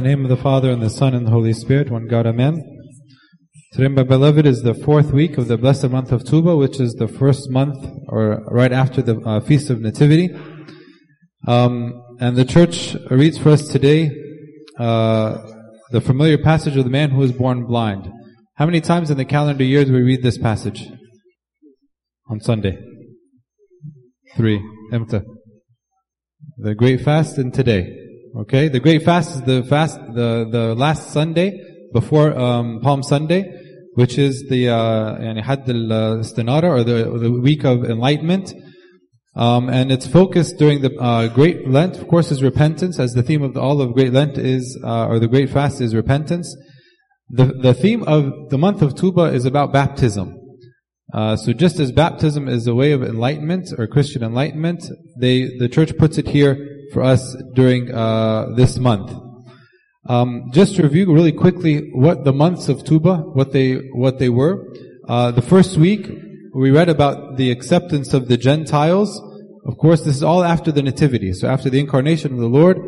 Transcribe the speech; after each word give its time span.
In 0.00 0.04
the 0.04 0.16
name 0.16 0.24
of 0.24 0.30
the 0.30 0.42
Father 0.42 0.70
and 0.70 0.80
the 0.80 0.88
Son 0.88 1.12
and 1.12 1.26
the 1.26 1.30
Holy 1.30 1.52
Spirit, 1.52 1.90
one 1.90 2.06
God, 2.06 2.26
Amen. 2.26 2.64
Today, 3.74 3.88
my 3.88 4.02
beloved, 4.02 4.46
is 4.46 4.62
the 4.62 4.72
fourth 4.72 5.12
week 5.12 5.36
of 5.36 5.46
the 5.46 5.58
blessed 5.58 5.90
month 5.90 6.10
of 6.10 6.24
Tuba, 6.24 6.56
which 6.56 6.80
is 6.80 6.94
the 6.94 7.06
first 7.06 7.50
month, 7.50 7.86
or 8.08 8.42
right 8.46 8.72
after 8.72 9.02
the 9.02 9.20
uh, 9.20 9.40
Feast 9.40 9.68
of 9.68 9.82
Nativity. 9.82 10.30
Um, 11.46 12.02
and 12.18 12.34
the 12.34 12.46
church 12.46 12.96
reads 13.10 13.36
for 13.36 13.50
us 13.50 13.68
today 13.68 14.10
uh, 14.78 15.36
the 15.90 16.00
familiar 16.00 16.38
passage 16.38 16.78
of 16.78 16.84
the 16.84 16.90
man 16.90 17.10
who 17.10 17.18
was 17.18 17.32
born 17.32 17.66
blind. 17.66 18.10
How 18.54 18.64
many 18.64 18.80
times 18.80 19.10
in 19.10 19.18
the 19.18 19.26
calendar 19.26 19.64
year 19.64 19.84
do 19.84 19.92
we 19.92 20.00
read 20.00 20.22
this 20.22 20.38
passage? 20.38 20.88
On 22.30 22.40
Sunday. 22.40 22.82
Three. 24.34 24.62
Emta. 24.94 25.26
The 26.56 26.74
Great 26.74 27.02
Fast 27.02 27.36
and 27.36 27.52
today. 27.52 28.09
Okay, 28.36 28.68
the 28.68 28.78
great 28.78 29.02
fast 29.02 29.34
is 29.34 29.42
the 29.42 29.64
fast, 29.64 29.98
the, 30.14 30.46
the 30.48 30.74
last 30.76 31.10
Sunday 31.10 31.60
before 31.92 32.38
um, 32.38 32.78
Palm 32.80 33.02
Sunday, 33.02 33.44
which 33.94 34.18
is 34.18 34.46
the 34.48 34.66
Had 35.44 35.68
al 35.68 36.20
Istinara 36.22 36.62
or 36.62 36.84
the, 36.84 37.18
the 37.18 37.32
week 37.32 37.64
of 37.64 37.84
enlightenment. 37.84 38.54
Um, 39.34 39.68
and 39.68 39.90
it's 39.90 40.06
focused 40.06 40.58
during 40.58 40.80
the 40.80 40.94
uh, 41.00 41.26
Great 41.26 41.68
Lent, 41.68 41.96
of 41.96 42.06
course, 42.06 42.30
is 42.30 42.40
repentance, 42.40 43.00
as 43.00 43.14
the 43.14 43.22
theme 43.24 43.42
of 43.42 43.54
the, 43.54 43.60
all 43.60 43.82
of 43.82 43.94
Great 43.94 44.12
Lent 44.12 44.38
is, 44.38 44.78
uh, 44.84 45.06
or 45.06 45.18
the 45.18 45.28
Great 45.28 45.50
Fast 45.50 45.80
is 45.80 45.92
repentance. 45.92 46.56
The, 47.30 47.46
the 47.46 47.74
theme 47.74 48.04
of 48.04 48.50
the 48.50 48.58
month 48.58 48.80
of 48.80 48.94
Tuba 48.94 49.24
is 49.24 49.44
about 49.44 49.72
baptism. 49.72 50.36
Uh, 51.12 51.34
so 51.34 51.52
just 51.52 51.80
as 51.80 51.90
baptism 51.90 52.46
is 52.46 52.68
a 52.68 52.74
way 52.76 52.92
of 52.92 53.02
enlightenment 53.02 53.70
or 53.76 53.88
Christian 53.88 54.22
enlightenment, 54.22 54.84
they, 55.18 55.56
the 55.58 55.68
church 55.68 55.96
puts 55.98 56.16
it 56.16 56.28
here 56.28 56.69
for 56.92 57.02
us 57.02 57.36
during 57.54 57.92
uh, 57.92 58.46
this 58.56 58.78
month. 58.78 59.12
Um, 60.08 60.50
just 60.52 60.76
to 60.76 60.82
review 60.82 61.12
really 61.12 61.32
quickly 61.32 61.90
what 61.92 62.24
the 62.24 62.32
months 62.32 62.68
of 62.68 62.84
Tuba, 62.84 63.18
what 63.18 63.52
they 63.52 63.74
what 63.92 64.18
they 64.18 64.28
were. 64.28 64.66
Uh, 65.08 65.30
the 65.30 65.42
first 65.42 65.76
week 65.76 66.10
we 66.54 66.70
read 66.70 66.88
about 66.88 67.36
the 67.36 67.50
acceptance 67.50 68.12
of 68.14 68.28
the 68.28 68.36
Gentiles. 68.36 69.20
Of 69.66 69.76
course, 69.76 70.02
this 70.02 70.16
is 70.16 70.22
all 70.22 70.42
after 70.42 70.72
the 70.72 70.82
Nativity. 70.82 71.32
So 71.32 71.48
after 71.48 71.70
the 71.70 71.78
incarnation 71.78 72.32
of 72.32 72.38
the 72.38 72.48
Lord, 72.48 72.78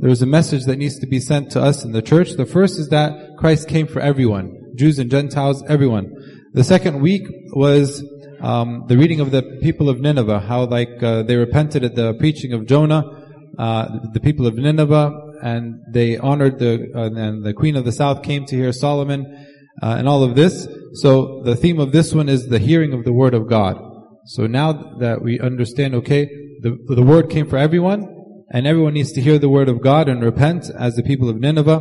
there 0.00 0.10
is 0.10 0.22
a 0.22 0.26
message 0.26 0.64
that 0.64 0.78
needs 0.78 0.98
to 0.98 1.06
be 1.06 1.20
sent 1.20 1.52
to 1.52 1.62
us 1.62 1.84
in 1.84 1.92
the 1.92 2.02
church. 2.02 2.32
The 2.32 2.46
first 2.46 2.78
is 2.78 2.88
that 2.88 3.36
Christ 3.38 3.68
came 3.68 3.86
for 3.86 4.00
everyone, 4.00 4.72
Jews 4.74 4.98
and 4.98 5.10
Gentiles, 5.10 5.62
everyone. 5.68 6.10
The 6.54 6.64
second 6.64 7.00
week 7.00 7.22
was 7.52 8.02
um, 8.40 8.86
the 8.88 8.96
reading 8.96 9.20
of 9.20 9.30
the 9.30 9.42
people 9.62 9.88
of 9.88 10.00
Nineveh, 10.00 10.40
how 10.40 10.64
like 10.64 11.00
uh, 11.02 11.22
they 11.22 11.36
repented 11.36 11.84
at 11.84 11.94
the 11.94 12.14
preaching 12.14 12.52
of 12.52 12.66
Jonah, 12.66 13.21
uh, 13.58 13.88
the 14.12 14.20
people 14.20 14.46
of 14.46 14.56
Nineveh, 14.56 15.12
and 15.42 15.80
they 15.88 16.16
honored 16.16 16.58
the 16.58 16.90
uh, 16.94 17.10
and 17.14 17.44
the 17.44 17.52
queen 17.52 17.76
of 17.76 17.84
the 17.84 17.92
south 17.92 18.22
came 18.22 18.44
to 18.46 18.56
hear 18.56 18.72
Solomon, 18.72 19.26
uh, 19.82 19.96
and 19.98 20.08
all 20.08 20.22
of 20.22 20.34
this. 20.34 20.66
So 20.94 21.42
the 21.44 21.56
theme 21.56 21.80
of 21.80 21.92
this 21.92 22.14
one 22.14 22.28
is 22.28 22.48
the 22.48 22.58
hearing 22.58 22.92
of 22.92 23.04
the 23.04 23.12
word 23.12 23.34
of 23.34 23.48
God. 23.48 23.76
So 24.26 24.46
now 24.46 24.72
that 25.00 25.22
we 25.22 25.40
understand, 25.40 25.94
okay, 25.96 26.26
the 26.60 26.76
the 26.88 27.02
word 27.02 27.30
came 27.30 27.48
for 27.48 27.58
everyone, 27.58 28.08
and 28.52 28.66
everyone 28.66 28.94
needs 28.94 29.12
to 29.12 29.20
hear 29.20 29.38
the 29.38 29.48
word 29.48 29.68
of 29.68 29.82
God 29.82 30.08
and 30.08 30.22
repent 30.22 30.70
as 30.78 30.94
the 30.94 31.02
people 31.02 31.28
of 31.28 31.40
Nineveh. 31.40 31.80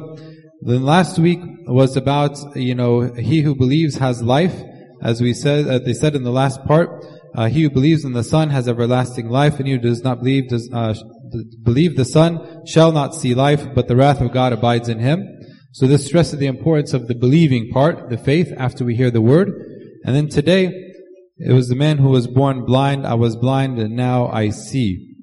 Then 0.64 0.84
last 0.84 1.18
week 1.18 1.40
was 1.66 1.98
about, 1.98 2.38
you 2.56 2.76
know, 2.76 3.14
he 3.14 3.42
who 3.42 3.56
believes 3.56 3.98
has 3.98 4.22
life, 4.22 4.56
as 5.02 5.20
we 5.20 5.34
said, 5.34 5.68
uh, 5.68 5.80
they 5.80 5.94
said 5.94 6.16
in 6.16 6.24
the 6.24 6.32
last 6.32 6.64
part, 6.66 7.04
uh, 7.36 7.48
he 7.48 7.64
who 7.64 7.70
believes 7.70 8.06
in 8.06 8.14
the 8.14 8.24
Son 8.24 8.50
has 8.50 8.68
everlasting 8.68 9.30
life, 9.30 9.58
and 9.58 9.68
he 9.68 9.74
who 9.74 9.80
does 9.80 10.04
not 10.04 10.20
believe 10.20 10.50
does 10.50 10.70
uh, 10.72 10.94
believe 11.64 11.96
the 11.96 12.06
Son 12.06 12.66
shall 12.66 12.92
not 12.92 13.16
see 13.16 13.34
life, 13.34 13.68
but 13.74 13.88
the 13.88 13.96
wrath 13.96 14.22
of 14.22 14.32
God 14.32 14.54
abides 14.54 14.90
in 14.90 15.00
him. 15.00 15.26
So 15.74 15.88
this 15.88 16.06
stresses 16.06 16.40
the 16.40 16.48
importance 16.48 16.94
of 16.94 17.08
the 17.08 17.16
believing 17.16 17.70
part, 17.72 18.10
the 18.10 18.18
faith, 18.18 18.52
after 18.58 18.84
we 18.84 18.96
hear 18.96 19.12
the 19.12 19.22
word. 19.22 19.50
And 20.04 20.16
then 20.16 20.28
today, 20.28 20.72
it 21.38 21.54
was 21.54 21.70
the 21.70 21.76
man 21.76 21.98
who 21.98 22.10
was 22.10 22.28
born 22.28 22.66
blind. 22.66 23.08
I 23.08 23.14
was 23.14 23.36
blind, 23.36 23.80
and 23.80 23.96
now 23.96 24.28
I 24.28 24.50
see. 24.50 25.16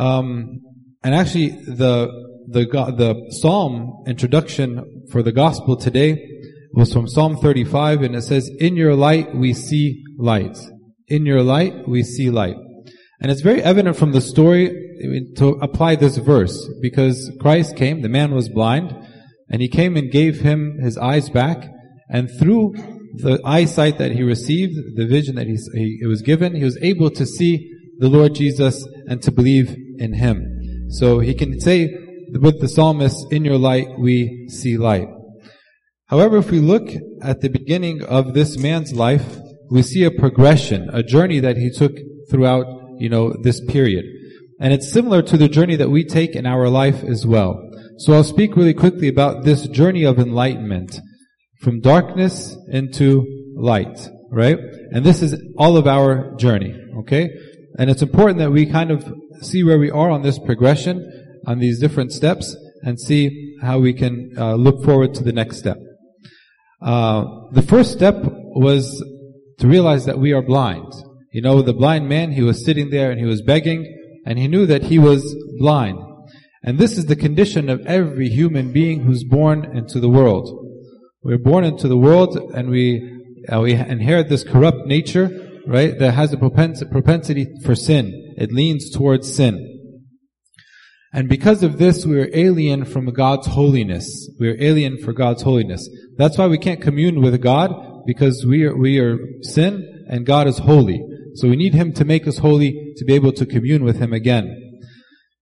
Um, 0.00 0.60
and 1.02 1.14
actually, 1.14 1.50
the 1.50 2.08
the 2.48 2.64
the 2.64 3.26
psalm 3.40 4.04
introduction 4.06 5.04
for 5.10 5.22
the 5.22 5.32
gospel 5.32 5.76
today 5.76 6.18
was 6.72 6.92
from 6.92 7.06
Psalm 7.06 7.36
35, 7.36 8.02
and 8.02 8.16
it 8.16 8.22
says, 8.22 8.50
"In 8.58 8.76
your 8.76 8.94
light 8.94 9.34
we 9.34 9.54
see 9.54 10.02
light. 10.18 10.58
In 11.08 11.24
your 11.24 11.42
light 11.42 11.88
we 11.88 12.02
see 12.02 12.30
light." 12.30 12.56
And 13.20 13.30
it's 13.30 13.40
very 13.40 13.62
evident 13.62 13.96
from 13.96 14.12
the 14.12 14.20
story 14.20 15.32
to 15.36 15.48
apply 15.62 15.96
this 15.96 16.16
verse 16.18 16.68
because 16.80 17.30
Christ 17.40 17.76
came, 17.76 18.02
the 18.02 18.08
man 18.08 18.34
was 18.34 18.48
blind, 18.48 18.94
and 19.48 19.62
he 19.62 19.68
came 19.68 19.96
and 19.96 20.10
gave 20.10 20.40
him 20.40 20.78
his 20.82 20.98
eyes 20.98 21.30
back, 21.30 21.68
and 22.10 22.30
through 22.38 22.74
the 23.14 23.40
eyesight 23.44 23.98
that 23.98 24.12
he 24.12 24.22
received, 24.22 24.74
the 24.96 25.06
vision 25.06 25.36
that 25.36 25.46
he, 25.46 25.56
he 26.00 26.06
was 26.06 26.22
given, 26.22 26.54
he 26.54 26.64
was 26.64 26.78
able 26.82 27.10
to 27.10 27.24
see 27.24 27.72
the 27.98 28.08
Lord 28.08 28.34
Jesus 28.34 28.86
and 29.08 29.22
to 29.22 29.32
believe 29.32 29.74
in 29.98 30.14
him. 30.14 30.88
So 30.90 31.20
he 31.20 31.34
can 31.34 31.58
say 31.60 31.88
with 32.32 32.60
the 32.60 32.68
psalmist, 32.68 33.32
in 33.32 33.44
your 33.44 33.58
light 33.58 33.98
we 33.98 34.48
see 34.48 34.76
light. 34.76 35.08
However, 36.06 36.36
if 36.38 36.50
we 36.50 36.60
look 36.60 36.88
at 37.22 37.40
the 37.40 37.48
beginning 37.48 38.04
of 38.04 38.34
this 38.34 38.58
man's 38.58 38.92
life, 38.92 39.38
we 39.70 39.82
see 39.82 40.04
a 40.04 40.10
progression, 40.10 40.88
a 40.92 41.02
journey 41.02 41.40
that 41.40 41.56
he 41.56 41.70
took 41.70 41.92
throughout, 42.30 42.66
you 42.98 43.08
know, 43.08 43.34
this 43.42 43.60
period. 43.64 44.04
And 44.60 44.72
it's 44.72 44.90
similar 44.90 45.22
to 45.22 45.36
the 45.36 45.48
journey 45.48 45.76
that 45.76 45.90
we 45.90 46.04
take 46.04 46.34
in 46.34 46.46
our 46.46 46.68
life 46.68 47.02
as 47.04 47.26
well. 47.26 47.62
So 47.98 48.12
I'll 48.12 48.24
speak 48.24 48.56
really 48.56 48.74
quickly 48.74 49.08
about 49.08 49.44
this 49.44 49.66
journey 49.68 50.04
of 50.04 50.18
enlightenment 50.18 50.98
from 51.60 51.80
darkness 51.80 52.56
into 52.70 53.24
light, 53.56 54.08
right? 54.30 54.58
And 54.90 55.04
this 55.04 55.22
is 55.22 55.34
all 55.58 55.76
of 55.76 55.86
our 55.86 56.34
journey, 56.36 56.74
okay? 57.00 57.30
And 57.78 57.90
it's 57.90 58.02
important 58.02 58.38
that 58.38 58.50
we 58.50 58.66
kind 58.66 58.90
of 58.90 59.12
see 59.42 59.62
where 59.62 59.78
we 59.78 59.90
are 59.90 60.10
on 60.10 60.22
this 60.22 60.38
progression, 60.38 61.40
on 61.46 61.58
these 61.58 61.78
different 61.78 62.12
steps, 62.12 62.56
and 62.82 63.00
see 63.00 63.56
how 63.62 63.78
we 63.78 63.92
can 63.92 64.32
uh, 64.36 64.54
look 64.54 64.84
forward 64.84 65.14
to 65.14 65.24
the 65.24 65.32
next 65.32 65.58
step. 65.58 65.78
Uh, 66.82 67.24
the 67.52 67.62
first 67.62 67.92
step 67.92 68.16
was 68.22 69.02
to 69.58 69.66
realize 69.66 70.04
that 70.04 70.18
we 70.18 70.32
are 70.32 70.42
blind. 70.42 70.92
You 71.36 71.42
know, 71.42 71.60
the 71.60 71.74
blind 71.74 72.08
man, 72.08 72.32
he 72.32 72.40
was 72.40 72.64
sitting 72.64 72.88
there 72.88 73.10
and 73.10 73.20
he 73.20 73.26
was 73.26 73.42
begging, 73.42 73.84
and 74.24 74.38
he 74.38 74.48
knew 74.48 74.64
that 74.64 74.84
he 74.84 74.98
was 74.98 75.36
blind. 75.58 75.98
And 76.62 76.78
this 76.78 76.96
is 76.96 77.04
the 77.04 77.14
condition 77.14 77.68
of 77.68 77.84
every 77.84 78.30
human 78.30 78.72
being 78.72 79.02
who's 79.02 79.22
born 79.22 79.76
into 79.76 80.00
the 80.00 80.08
world. 80.08 80.48
We're 81.22 81.36
born 81.36 81.64
into 81.64 81.88
the 81.88 81.98
world 81.98 82.38
and 82.54 82.70
we, 82.70 83.20
uh, 83.52 83.60
we 83.60 83.74
inherit 83.74 84.30
this 84.30 84.44
corrupt 84.44 84.86
nature, 84.86 85.28
right, 85.66 85.98
that 85.98 86.12
has 86.12 86.32
a 86.32 86.38
propensity 86.38 87.46
for 87.66 87.74
sin. 87.74 88.34
It 88.38 88.50
leans 88.50 88.88
towards 88.88 89.30
sin. 89.36 89.92
And 91.12 91.28
because 91.28 91.62
of 91.62 91.76
this, 91.76 92.06
we 92.06 92.18
are 92.18 92.30
alien 92.32 92.86
from 92.86 93.12
God's 93.12 93.48
holiness. 93.48 94.30
We 94.40 94.48
are 94.48 94.56
alien 94.58 94.96
for 95.04 95.12
God's 95.12 95.42
holiness. 95.42 95.86
That's 96.16 96.38
why 96.38 96.46
we 96.46 96.56
can't 96.56 96.80
commune 96.80 97.20
with 97.20 97.38
God, 97.42 97.74
because 98.06 98.46
we 98.46 98.64
are, 98.64 98.74
we 98.74 98.98
are 99.00 99.18
sin 99.42 100.06
and 100.08 100.24
God 100.24 100.48
is 100.48 100.56
holy. 100.56 101.02
So 101.36 101.48
we 101.48 101.56
need 101.56 101.74
Him 101.74 101.92
to 101.94 102.04
make 102.04 102.26
us 102.26 102.38
holy 102.38 102.94
to 102.96 103.04
be 103.04 103.14
able 103.14 103.32
to 103.32 103.46
commune 103.46 103.84
with 103.84 103.98
Him 103.98 104.12
again. 104.12 104.80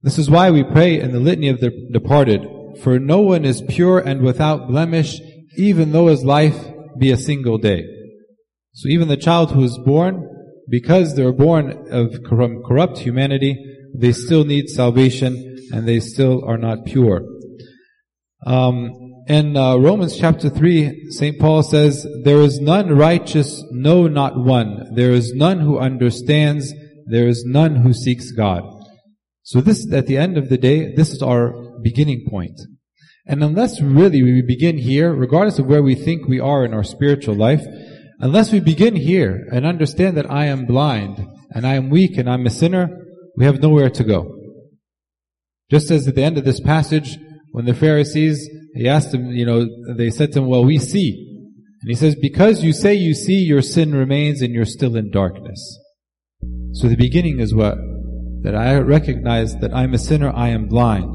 This 0.03 0.19
is 0.19 0.28
why 0.28 0.50
we 0.50 0.62
pray 0.62 1.00
in 1.00 1.12
the 1.12 1.21
litany 1.21 1.49
of 1.49 1.60
the 1.60 1.71
departed, 1.91 2.47
for 2.82 2.99
no 2.99 3.21
one 3.21 3.44
is 3.44 3.62
pure 3.62 3.99
and 3.99 4.21
without 4.21 4.69
blemish, 4.69 5.19
even 5.56 5.93
though 5.93 6.09
his 6.09 6.25
life 6.25 6.66
be 6.99 7.10
a 7.10 7.16
single 7.16 7.59
day. 7.59 7.84
So 8.72 8.88
even 8.88 9.09
the 9.09 9.16
child 9.16 9.53
who 9.53 9.62
is 9.62 9.78
born, 9.78 10.28
because 10.69 11.15
they're 11.15 11.33
born 11.33 11.87
of 11.91 12.22
corrupt 12.25 12.99
humanity, 12.99 13.56
they 13.97 14.12
still 14.12 14.44
need 14.44 14.69
salvation 14.69 15.56
and 15.72 15.87
they 15.87 16.00
still 16.00 16.44
are 16.44 16.59
not 16.59 16.84
pure. 16.84 17.22
Um, 18.47 19.03
in 19.26 19.56
uh, 19.56 19.76
Romans 19.76 20.18
chapter 20.18 20.50
3, 20.50 21.10
St. 21.10 21.38
Paul 21.38 21.62
says, 21.62 22.06
There 22.24 22.41
is 22.41 22.60
none 22.60 22.91
righteous, 22.97 23.62
no, 23.71 24.06
not 24.06 24.36
one. 24.36 24.94
There 24.94 25.12
is 25.12 25.32
none 25.34 25.60
who 25.60 25.78
understands. 25.78 26.72
There 27.06 27.26
is 27.26 27.44
none 27.47 27.76
who 27.76 27.92
seeks 27.92 28.32
God. 28.32 28.62
So 29.42 29.60
this, 29.60 29.91
at 29.92 30.06
the 30.06 30.16
end 30.16 30.36
of 30.36 30.48
the 30.48 30.59
day, 30.59 30.94
this 30.94 31.10
is 31.10 31.22
our 31.22 31.53
beginning 31.82 32.26
point. 32.28 32.60
And 33.26 33.42
unless 33.42 33.80
really 33.80 34.22
we 34.22 34.42
begin 34.42 34.78
here, 34.78 35.15
regardless 35.15 35.59
of 35.59 35.66
where 35.66 35.82
we 35.82 35.94
think 35.94 36.26
we 36.26 36.41
are 36.41 36.65
in 36.65 36.74
our 36.74 36.84
spiritual 36.84 37.34
life, 37.34 37.62
unless 38.21 38.53
we 38.53 38.60
begin 38.60 38.97
here 38.97 39.47
and 39.53 39.65
understand 39.65 40.16
that 40.16 40.30
I 40.30 40.47
am 40.47 40.66
blind 40.66 41.26
and 41.50 41.66
I 41.66 41.74
am 41.74 41.88
weak 41.88 42.18
and 42.18 42.28
I'm 42.28 42.47
a 42.47 42.50
sinner, 42.50 42.88
we 43.36 43.47
have 43.47 43.60
nowhere 43.60 43.91
to 43.91 44.04
go. 44.04 44.34
Just 45.71 45.91
as 45.91 46.06
at 46.06 46.15
the 46.15 46.22
end 46.22 46.36
of 46.36 46.44
this 46.44 46.60
passage, 46.60 47.16
when 47.53 47.65
the 47.65 47.74
Pharisees, 47.74 48.48
he 48.74 48.88
asked 48.88 49.15
him, 49.15 49.30
you 49.30 49.47
know, 49.47 49.66
they 49.97 50.10
said 50.10 50.32
to 50.32 50.41
him, 50.41 50.47
well, 50.47 50.65
we 50.65 50.78
see. 50.78 51.30
And 51.82 51.91
he 51.91 51.94
says, 51.94 52.15
because 52.15 52.65
you 52.65 52.72
say 52.72 52.94
you 52.94 53.15
see, 53.15 53.38
your 53.38 53.62
sin 53.62 53.94
remains 53.94 54.42
and 54.42 54.53
you're 54.53 54.65
still 54.65 54.97
in 54.97 55.10
darkness. 55.10 55.78
So 56.72 56.88
the 56.88 56.97
beginning 56.97 57.41
is 57.41 57.54
what? 57.54 57.76
That 58.42 58.56
I 58.56 58.78
recognize 58.78 59.56
that 59.59 59.72
I'm 59.72 59.94
a 59.94 59.98
sinner, 59.98 60.32
I 60.34 60.48
am 60.48 60.66
blind. 60.66 61.15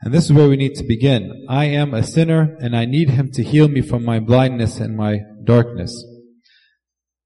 And 0.00 0.14
this 0.14 0.26
is 0.26 0.32
where 0.32 0.48
we 0.48 0.56
need 0.56 0.74
to 0.76 0.84
begin. 0.84 1.46
I 1.48 1.66
am 1.66 1.92
a 1.92 2.02
sinner 2.02 2.56
and 2.60 2.76
I 2.76 2.84
need 2.84 3.10
Him 3.10 3.30
to 3.32 3.42
heal 3.42 3.68
me 3.68 3.80
from 3.80 4.04
my 4.04 4.20
blindness 4.20 4.78
and 4.78 4.96
my 4.96 5.20
darkness. 5.44 5.92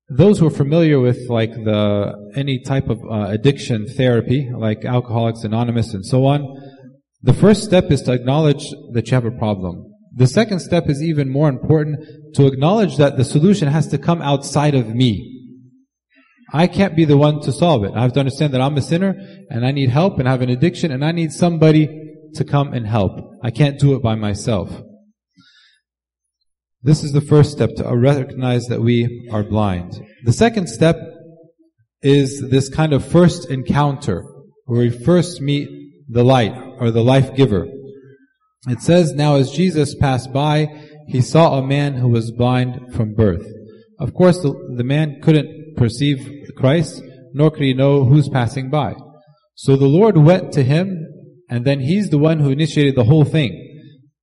Those 0.08 0.38
who 0.38 0.46
are 0.46 0.50
familiar 0.50 0.98
with 0.98 1.28
like 1.28 1.52
the, 1.52 2.32
any 2.34 2.60
type 2.60 2.88
of 2.88 2.98
uh, 3.04 3.26
addiction 3.28 3.86
therapy, 3.86 4.50
like 4.50 4.84
Alcoholics 4.84 5.44
Anonymous 5.44 5.94
and 5.94 6.04
so 6.04 6.26
on, 6.26 6.40
the 7.22 7.32
first 7.32 7.62
step 7.62 7.90
is 7.90 8.02
to 8.02 8.12
acknowledge 8.12 8.64
that 8.92 9.08
you 9.08 9.14
have 9.14 9.24
a 9.24 9.30
problem. 9.30 9.86
The 10.14 10.26
second 10.26 10.60
step 10.60 10.88
is 10.88 11.02
even 11.02 11.30
more 11.30 11.48
important 11.48 12.34
to 12.34 12.46
acknowledge 12.46 12.96
that 12.96 13.16
the 13.16 13.24
solution 13.24 13.68
has 13.68 13.86
to 13.88 13.98
come 13.98 14.20
outside 14.20 14.74
of 14.74 14.94
me. 14.94 15.28
I 16.52 16.66
can't 16.66 16.94
be 16.94 17.06
the 17.06 17.16
one 17.16 17.40
to 17.42 17.52
solve 17.52 17.84
it. 17.84 17.92
I 17.94 18.02
have 18.02 18.12
to 18.14 18.20
understand 18.20 18.52
that 18.52 18.60
I'm 18.60 18.76
a 18.76 18.82
sinner 18.82 19.14
and 19.48 19.64
I 19.64 19.70
need 19.70 19.88
help 19.88 20.18
and 20.18 20.28
I 20.28 20.32
have 20.32 20.42
an 20.42 20.50
addiction 20.50 20.90
and 20.90 21.04
I 21.04 21.12
need 21.12 21.32
somebody 21.32 21.88
to 22.34 22.44
come 22.44 22.74
and 22.74 22.86
help. 22.86 23.12
I 23.42 23.50
can't 23.50 23.78
do 23.78 23.94
it 23.94 24.02
by 24.02 24.16
myself. 24.16 24.82
This 26.82 27.04
is 27.04 27.12
the 27.12 27.20
first 27.20 27.52
step 27.52 27.70
to 27.76 27.84
recognize 27.96 28.64
that 28.66 28.82
we 28.82 29.30
are 29.32 29.44
blind. 29.44 29.92
The 30.24 30.32
second 30.32 30.68
step 30.68 30.96
is 32.02 32.42
this 32.50 32.68
kind 32.68 32.92
of 32.92 33.06
first 33.06 33.48
encounter 33.48 34.24
where 34.66 34.80
we 34.80 34.90
first 34.90 35.40
meet 35.40 35.68
the 36.08 36.24
light 36.24 36.52
or 36.82 36.90
the 36.90 37.04
life 37.04 37.34
giver. 37.36 37.68
It 38.68 38.80
says, 38.80 39.12
now 39.12 39.36
as 39.36 39.52
Jesus 39.52 39.94
passed 39.94 40.32
by, 40.32 40.66
he 41.06 41.20
saw 41.20 41.54
a 41.54 41.66
man 41.66 41.94
who 41.94 42.08
was 42.08 42.32
blind 42.32 42.92
from 42.92 43.14
birth. 43.14 43.46
Of 44.00 44.14
course, 44.14 44.42
the, 44.42 44.52
the 44.76 44.82
man 44.82 45.20
couldn't 45.22 45.76
perceive 45.76 46.28
Christ, 46.56 47.00
nor 47.34 47.52
could 47.52 47.62
he 47.62 47.72
know 47.72 48.04
who's 48.04 48.28
passing 48.28 48.68
by. 48.68 48.94
So 49.54 49.76
the 49.76 49.86
Lord 49.86 50.16
went 50.16 50.52
to 50.54 50.64
him, 50.64 51.06
and 51.48 51.64
then 51.64 51.78
he's 51.78 52.10
the 52.10 52.18
one 52.18 52.40
who 52.40 52.50
initiated 52.50 52.96
the 52.96 53.04
whole 53.04 53.24
thing. 53.24 53.52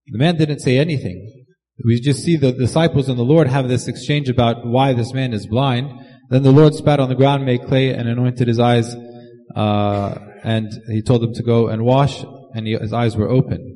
The 0.08 0.18
man 0.18 0.36
didn't 0.36 0.60
say 0.60 0.78
anything. 0.78 1.46
We 1.86 2.02
just 2.02 2.24
see 2.24 2.36
the 2.36 2.52
disciples 2.52 3.08
and 3.08 3.18
the 3.18 3.24
Lord 3.24 3.48
have 3.48 3.70
this 3.70 3.88
exchange 3.88 4.28
about 4.28 4.66
why 4.66 4.92
this 4.92 5.14
man 5.14 5.32
is 5.32 5.48
blind. 5.48 5.92
Then 6.30 6.44
the 6.44 6.52
Lord 6.52 6.74
spat 6.74 7.00
on 7.00 7.08
the 7.08 7.16
ground, 7.16 7.46
made 7.46 7.64
clay, 7.64 7.94
and 7.94 8.10
anointed 8.10 8.50
his 8.50 8.60
eyes, 8.60 8.94
uh, 9.56 10.16
and 10.44 10.68
he 10.90 11.02
told 11.02 11.24
him 11.24 11.34
to 11.36 11.44
go 11.44 11.70
and 11.70 11.86
wash, 11.86 12.22
and 12.54 12.68
he, 12.68 12.74
his 12.74 12.94
eyes 12.94 13.16
were 13.16 13.30
open. 13.30 13.76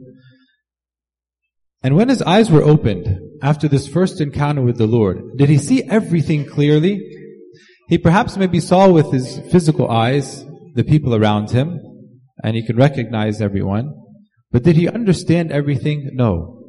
And 1.84 1.96
when 1.96 2.10
his 2.10 2.22
eyes 2.22 2.50
were 2.50 2.64
opened, 2.64 3.20
after 3.42 3.68
this 3.68 3.88
first 3.88 4.22
encounter 4.22 4.62
with 4.62 4.78
the 4.78 4.88
Lord, 4.88 5.38
did 5.38 5.50
he 5.50 5.58
see 5.58 5.84
everything 5.84 6.46
clearly? 6.46 7.00
He 7.90 7.98
perhaps 7.98 8.38
maybe 8.38 8.62
saw 8.62 8.90
with 8.90 9.12
his 9.12 9.40
physical 9.52 9.92
eyes 9.92 10.46
the 10.76 10.86
people 10.86 11.14
around 11.14 11.52
him, 11.52 11.80
and 12.42 12.56
he 12.56 12.66
could 12.66 12.78
recognize 12.78 13.42
everyone. 13.42 13.94
But 14.52 14.64
did 14.64 14.78
he 14.78 14.88
understand 14.88 15.52
everything? 15.52 16.12
No. 16.14 16.64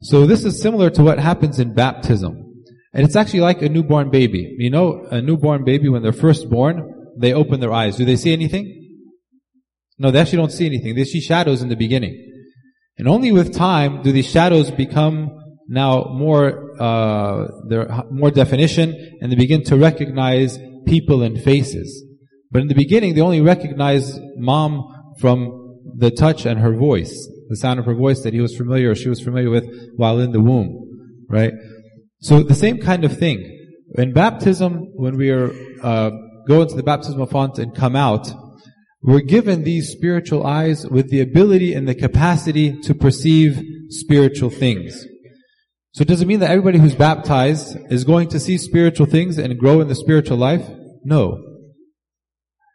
So 0.00 0.26
this 0.26 0.44
is 0.44 0.60
similar 0.60 0.90
to 0.90 1.02
what 1.04 1.20
happens 1.20 1.60
in 1.60 1.74
baptism. 1.74 2.36
And 2.92 3.04
it's 3.04 3.16
actually 3.16 3.40
like 3.40 3.62
a 3.62 3.68
newborn 3.68 4.10
baby. 4.10 4.56
You 4.58 4.70
know, 4.70 5.06
a 5.10 5.22
newborn 5.22 5.64
baby, 5.64 5.88
when 5.88 6.02
they're 6.02 6.12
first 6.12 6.50
born, 6.50 7.12
they 7.16 7.32
open 7.32 7.60
their 7.60 7.72
eyes. 7.72 7.96
Do 7.96 8.04
they 8.04 8.16
see 8.16 8.32
anything? 8.32 8.81
No, 10.02 10.10
they 10.10 10.18
actually 10.18 10.38
don't 10.38 10.50
see 10.50 10.66
anything. 10.66 10.96
They 10.96 11.04
see 11.04 11.20
shadows 11.20 11.62
in 11.62 11.68
the 11.68 11.76
beginning. 11.76 12.14
And 12.98 13.06
only 13.06 13.30
with 13.30 13.54
time 13.54 14.02
do 14.02 14.10
these 14.10 14.28
shadows 14.28 14.68
become 14.72 15.30
now 15.68 16.06
more, 16.12 16.82
uh, 16.82 17.46
more 18.10 18.32
definition 18.32 19.18
and 19.20 19.30
they 19.30 19.36
begin 19.36 19.62
to 19.64 19.76
recognize 19.76 20.58
people 20.86 21.22
and 21.22 21.40
faces. 21.40 22.04
But 22.50 22.62
in 22.62 22.68
the 22.68 22.74
beginning, 22.74 23.14
they 23.14 23.20
only 23.20 23.40
recognize 23.40 24.18
mom 24.36 25.14
from 25.20 25.78
the 25.96 26.10
touch 26.10 26.46
and 26.46 26.58
her 26.58 26.74
voice, 26.74 27.14
the 27.48 27.56
sound 27.56 27.78
of 27.78 27.86
her 27.86 27.94
voice 27.94 28.22
that 28.22 28.34
he 28.34 28.40
was 28.40 28.56
familiar 28.56 28.90
or 28.90 28.96
she 28.96 29.08
was 29.08 29.20
familiar 29.20 29.50
with 29.50 29.64
while 29.96 30.18
in 30.18 30.32
the 30.32 30.40
womb, 30.40 30.70
right? 31.28 31.52
So 32.18 32.42
the 32.42 32.56
same 32.56 32.78
kind 32.78 33.04
of 33.04 33.16
thing. 33.16 33.38
In 33.94 34.12
baptism, 34.12 34.88
when 34.96 35.16
we 35.16 35.30
are, 35.30 35.52
uh, 35.80 36.10
go 36.48 36.62
into 36.62 36.74
the 36.74 36.82
baptismal 36.82 37.26
font 37.26 37.60
and 37.60 37.72
come 37.72 37.94
out, 37.94 38.32
we're 39.02 39.20
given 39.20 39.64
these 39.64 39.90
spiritual 39.90 40.46
eyes 40.46 40.86
with 40.86 41.10
the 41.10 41.20
ability 41.20 41.74
and 41.74 41.88
the 41.88 41.94
capacity 41.94 42.80
to 42.82 42.94
perceive 42.94 43.60
spiritual 43.88 44.50
things. 44.50 45.04
So 45.92 46.04
does 46.04 46.22
it 46.22 46.28
mean 46.28 46.40
that 46.40 46.50
everybody 46.50 46.78
who's 46.78 46.94
baptized 46.94 47.76
is 47.90 48.04
going 48.04 48.28
to 48.28 48.40
see 48.40 48.56
spiritual 48.56 49.06
things 49.06 49.38
and 49.38 49.58
grow 49.58 49.80
in 49.80 49.88
the 49.88 49.94
spiritual 49.94 50.38
life? 50.38 50.66
No. 51.04 51.36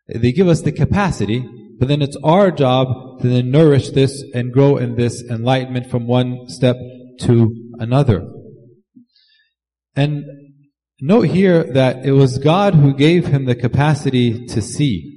They 0.08 0.32
give 0.32 0.48
us 0.48 0.62
the 0.62 0.72
capacity, 0.72 1.44
but 1.80 1.88
then 1.88 2.02
it's 2.02 2.18
our 2.24 2.52
job 2.52 3.22
to 3.22 3.28
then 3.28 3.50
nourish 3.50 3.90
this 3.90 4.24
and 4.34 4.54
grow 4.54 4.78
in 4.78 4.96
this 4.96 5.24
enlightenment 5.24 5.90
from 5.90 6.08
one 6.08 6.48
step 6.48 6.76
to 7.22 7.56
another. 7.80 8.28
And 9.96 10.26
note 11.02 11.30
here 11.30 11.64
that 11.64 12.06
it 12.06 12.12
was 12.12 12.38
God 12.38 12.76
who 12.76 12.94
gave 12.94 13.28
him 13.28 13.46
the 13.46 13.56
capacity 13.56 14.46
to 14.48 14.62
see. 14.62 15.17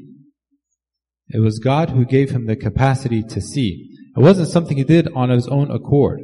It 1.33 1.41
was 1.41 1.59
God 1.59 1.91
who 1.91 2.05
gave 2.05 2.31
him 2.31 2.47
the 2.47 2.57
capacity 2.57 3.23
to 3.23 3.41
see. 3.41 3.91
It 4.17 4.21
wasn't 4.21 4.49
something 4.49 4.77
he 4.77 4.85
did 4.85 5.09
on 5.15 5.31
his 5.31 5.47
own 5.47 5.71
accord. 5.71 6.21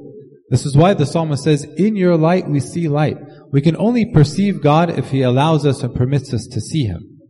This 0.49 0.65
is 0.65 0.77
why 0.77 0.95
the 0.95 1.07
psalmist 1.07 1.45
says, 1.45 1.65
in 1.77 1.97
your 1.97 2.17
light 2.17 2.49
we 2.49 2.61
see 2.61 2.89
light. 2.89 3.17
We 3.53 3.61
can 3.61 3.77
only 3.77 4.13
perceive 4.13 4.63
God 4.63 4.91
if 4.91 5.11
he 5.11 5.23
allows 5.23 5.67
us 5.67 5.83
and 5.83 5.95
permits 5.95 6.33
us 6.33 6.47
to 6.47 6.61
see 6.61 6.85
him. 6.85 7.21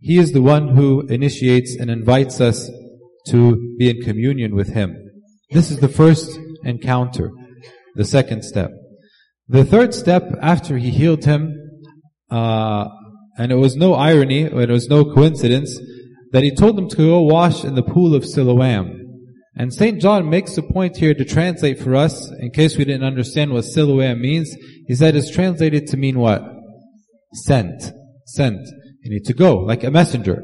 He 0.00 0.18
is 0.18 0.32
the 0.32 0.42
one 0.42 0.76
who 0.76 1.06
initiates 1.08 1.76
and 1.78 1.90
invites 1.90 2.40
us 2.40 2.70
to 3.28 3.76
be 3.78 3.90
in 3.90 4.02
communion 4.02 4.54
with 4.54 4.68
him. 4.68 4.96
This 5.50 5.70
is 5.70 5.78
the 5.80 5.88
first 5.88 6.38
encounter, 6.64 7.30
the 7.94 8.04
second 8.04 8.44
step. 8.44 8.70
The 9.48 9.64
third 9.64 9.94
step 9.94 10.22
after 10.40 10.78
he 10.78 10.90
healed 10.90 11.24
him, 11.24 11.54
uh, 12.30 12.88
and 13.38 13.52
it 13.52 13.56
was 13.56 13.76
no 13.76 13.94
irony, 13.94 14.42
it 14.42 14.68
was 14.68 14.88
no 14.88 15.04
coincidence, 15.04 15.80
that 16.32 16.42
he 16.42 16.54
told 16.54 16.76
them 16.76 16.88
to 16.88 16.96
go 16.96 17.22
wash 17.22 17.64
in 17.64 17.76
the 17.76 17.82
pool 17.82 18.14
of 18.14 18.26
Siloam. 18.26 18.96
And 19.56 19.72
St. 19.72 20.00
John 20.00 20.28
makes 20.28 20.58
a 20.58 20.62
point 20.62 20.96
here 20.96 21.14
to 21.14 21.24
translate 21.24 21.78
for 21.78 21.94
us, 21.96 22.30
in 22.40 22.50
case 22.50 22.76
we 22.76 22.84
didn't 22.84 23.06
understand 23.06 23.52
what 23.52 23.64
Siloam 23.64 24.20
means. 24.20 24.54
He 24.86 24.94
said 24.94 25.16
it's 25.16 25.30
translated 25.30 25.86
to 25.88 25.96
mean 25.96 26.18
what? 26.18 26.42
Sent. 27.32 27.90
Sent. 28.26 28.66
You 29.02 29.10
need 29.14 29.24
to 29.24 29.34
go, 29.34 29.56
like 29.58 29.84
a 29.84 29.90
messenger. 29.90 30.42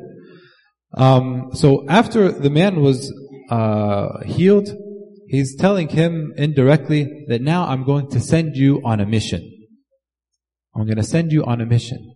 Um, 0.96 1.50
so 1.52 1.84
after 1.88 2.30
the 2.30 2.50
man 2.50 2.80
was 2.80 3.12
uh, 3.50 4.20
healed, 4.24 4.68
he's 5.28 5.56
telling 5.56 5.88
him 5.88 6.32
indirectly 6.36 7.26
that 7.28 7.42
now 7.42 7.66
I'm 7.66 7.84
going 7.84 8.08
to 8.10 8.20
send 8.20 8.56
you 8.56 8.80
on 8.84 9.00
a 9.00 9.06
mission. 9.06 9.42
I'm 10.76 10.86
going 10.86 10.96
to 10.96 11.02
send 11.02 11.32
you 11.32 11.44
on 11.44 11.60
a 11.60 11.66
mission. 11.66 12.13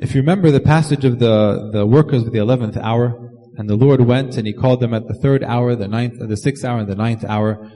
If 0.00 0.14
you 0.14 0.22
remember 0.22 0.50
the 0.50 0.60
passage 0.60 1.04
of 1.04 1.18
the, 1.18 1.70
the 1.72 1.86
workers 1.86 2.22
of 2.22 2.32
the 2.32 2.38
eleventh 2.38 2.78
hour, 2.78 3.28
and 3.56 3.68
the 3.68 3.76
Lord 3.76 4.00
went 4.00 4.38
and 4.38 4.46
he 4.46 4.54
called 4.54 4.80
them 4.80 4.94
at 4.94 5.06
the 5.06 5.18
third 5.22 5.44
hour, 5.44 5.76
the 5.76 5.88
ninth, 5.88 6.14
the 6.18 6.36
sixth 6.38 6.64
hour, 6.64 6.78
and 6.78 6.88
the 6.88 6.94
ninth 6.94 7.22
hour, 7.22 7.70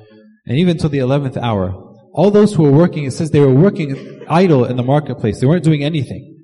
and 0.47 0.59
even 0.59 0.78
till 0.78 0.88
the 0.88 1.00
eleventh 1.00 1.37
hour. 1.37 1.75
All 2.14 2.31
those 2.31 2.54
who 2.54 2.62
were 2.62 2.73
working, 2.73 3.04
it 3.04 3.11
says 3.11 3.31
they 3.31 3.40
were 3.40 3.54
working 3.54 4.23
idle 4.26 4.64
in 4.64 4.78
the 4.78 4.83
marketplace. 4.83 5.40
They 5.40 5.47
weren't 5.47 5.64
doing 5.64 5.85
anything. 5.85 6.38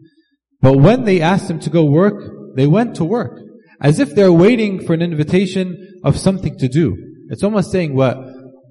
But 0.61 0.79
when 0.79 1.05
they 1.05 1.23
asked 1.23 1.49
them 1.49 1.61
to 1.61 1.71
go 1.71 1.85
work, 1.85 2.57
they 2.57 2.67
went 2.67 2.97
to 2.97 3.05
work. 3.05 3.41
As 3.81 3.99
if 4.01 4.15
they're 4.15 4.33
waiting 4.33 4.85
for 4.85 4.93
an 4.93 5.01
invitation 5.01 6.01
of 6.05 6.19
something 6.19 6.59
to 6.59 6.69
do. 6.69 6.95
It's 7.31 7.43
almost 7.43 7.73
saying 7.73 7.95
what? 7.95 8.19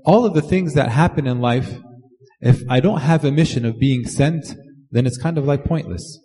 All 0.05 0.25
of 0.25 0.35
the 0.35 0.43
things 0.43 0.75
that 0.75 0.89
happen 0.89 1.25
in 1.25 1.39
life, 1.39 1.79
if 2.41 2.61
I 2.69 2.81
don't 2.81 3.01
have 3.01 3.25
a 3.25 3.31
mission 3.31 3.65
of 3.65 3.79
being 3.79 4.05
sent, 4.05 4.53
then 4.91 5.07
it's 5.07 5.17
kind 5.17 5.39
of 5.39 5.45
like 5.45 5.63
pointless. 5.63 6.19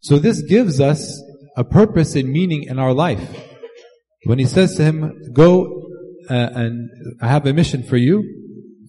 So 0.00 0.18
this 0.18 0.42
gives 0.42 0.80
us 0.80 1.22
a 1.56 1.64
purpose 1.64 2.14
and 2.14 2.30
meaning 2.30 2.64
in 2.64 2.78
our 2.78 2.92
life. 2.92 3.44
When 4.24 4.38
he 4.38 4.46
says 4.46 4.76
to 4.76 4.82
him, 4.82 5.32
go 5.32 5.80
uh, 6.28 6.50
and 6.54 6.88
I 7.20 7.28
have 7.28 7.46
a 7.46 7.52
mission 7.52 7.82
for 7.82 7.96
you, 7.96 8.22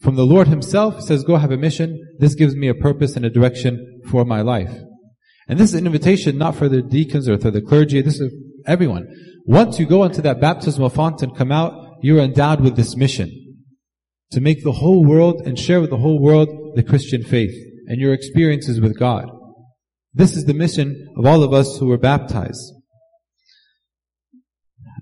from 0.02 0.16
the 0.16 0.26
Lord 0.26 0.48
himself 0.48 1.02
says, 1.02 1.24
go 1.24 1.38
have 1.38 1.52
a 1.52 1.58
mission. 1.58 2.00
This 2.20 2.36
gives 2.36 2.56
me 2.56 2.68
a 2.68 2.74
purpose 2.74 3.16
and 3.16 3.26
a 3.26 3.30
direction 3.30 4.02
for 4.10 4.26
my 4.26 4.42
life. 4.42 4.72
And 5.48 5.60
this 5.60 5.70
is 5.70 5.76
an 5.76 5.86
invitation 5.86 6.38
not 6.38 6.56
for 6.56 6.70
the 6.70 6.82
deacons 6.82 7.28
or 7.30 7.38
for 7.38 7.52
the 7.52 7.62
clergy. 7.62 8.02
This 8.02 8.20
is 8.20 8.34
everyone. 8.66 9.08
Once 9.46 9.80
you 9.80 9.86
go 9.86 10.04
into 10.04 10.22
that 10.22 10.40
baptismal 10.40 10.90
font 10.90 11.22
and 11.22 11.36
come 11.36 11.52
out, 11.52 11.74
you're 12.02 12.20
endowed 12.20 12.62
with 12.62 12.76
this 12.76 12.96
mission 12.96 13.30
to 14.32 14.40
make 14.40 14.64
the 14.64 14.72
whole 14.72 15.06
world 15.06 15.42
and 15.46 15.60
share 15.60 15.82
with 15.82 15.90
the 15.90 15.98
whole 15.98 16.22
world 16.22 16.50
the 16.76 16.84
Christian 16.84 17.24
faith 17.24 17.54
and 17.88 18.00
your 18.00 18.14
experiences 18.14 18.80
with 18.80 18.98
God. 18.98 19.30
This 20.14 20.36
is 20.36 20.46
the 20.46 20.54
mission 20.54 21.14
of 21.18 21.26
all 21.26 21.44
of 21.44 21.54
us 21.54 21.78
who 21.78 21.88
were 21.88 21.98
baptized. 21.98 22.74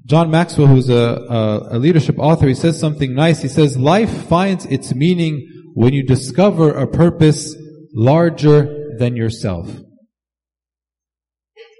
John 0.05 0.31
Maxwell, 0.31 0.67
who's 0.67 0.89
a, 0.89 0.95
a, 0.95 1.77
a, 1.77 1.79
leadership 1.79 2.17
author, 2.17 2.47
he 2.47 2.55
says 2.55 2.79
something 2.79 3.13
nice. 3.13 3.41
He 3.41 3.47
says, 3.47 3.77
life 3.77 4.27
finds 4.27 4.65
its 4.65 4.95
meaning 4.95 5.47
when 5.75 5.93
you 5.93 6.03
discover 6.03 6.71
a 6.71 6.87
purpose 6.87 7.55
larger 7.93 8.95
than 8.97 9.15
yourself. 9.15 9.81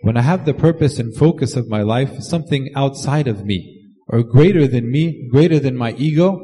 When 0.01 0.15
I 0.15 0.21
have 0.21 0.45
the 0.45 0.53
purpose 0.53 0.99
and 0.99 1.15
focus 1.15 1.55
of 1.55 1.69
my 1.69 1.81
life, 1.81 2.21
something 2.21 2.69
outside 2.75 3.27
of 3.27 3.45
me, 3.45 3.87
or 4.07 4.23
greater 4.23 4.67
than 4.67 4.91
me, 4.91 5.27
greater 5.31 5.59
than 5.59 5.75
my 5.75 5.93
ego, 5.93 6.39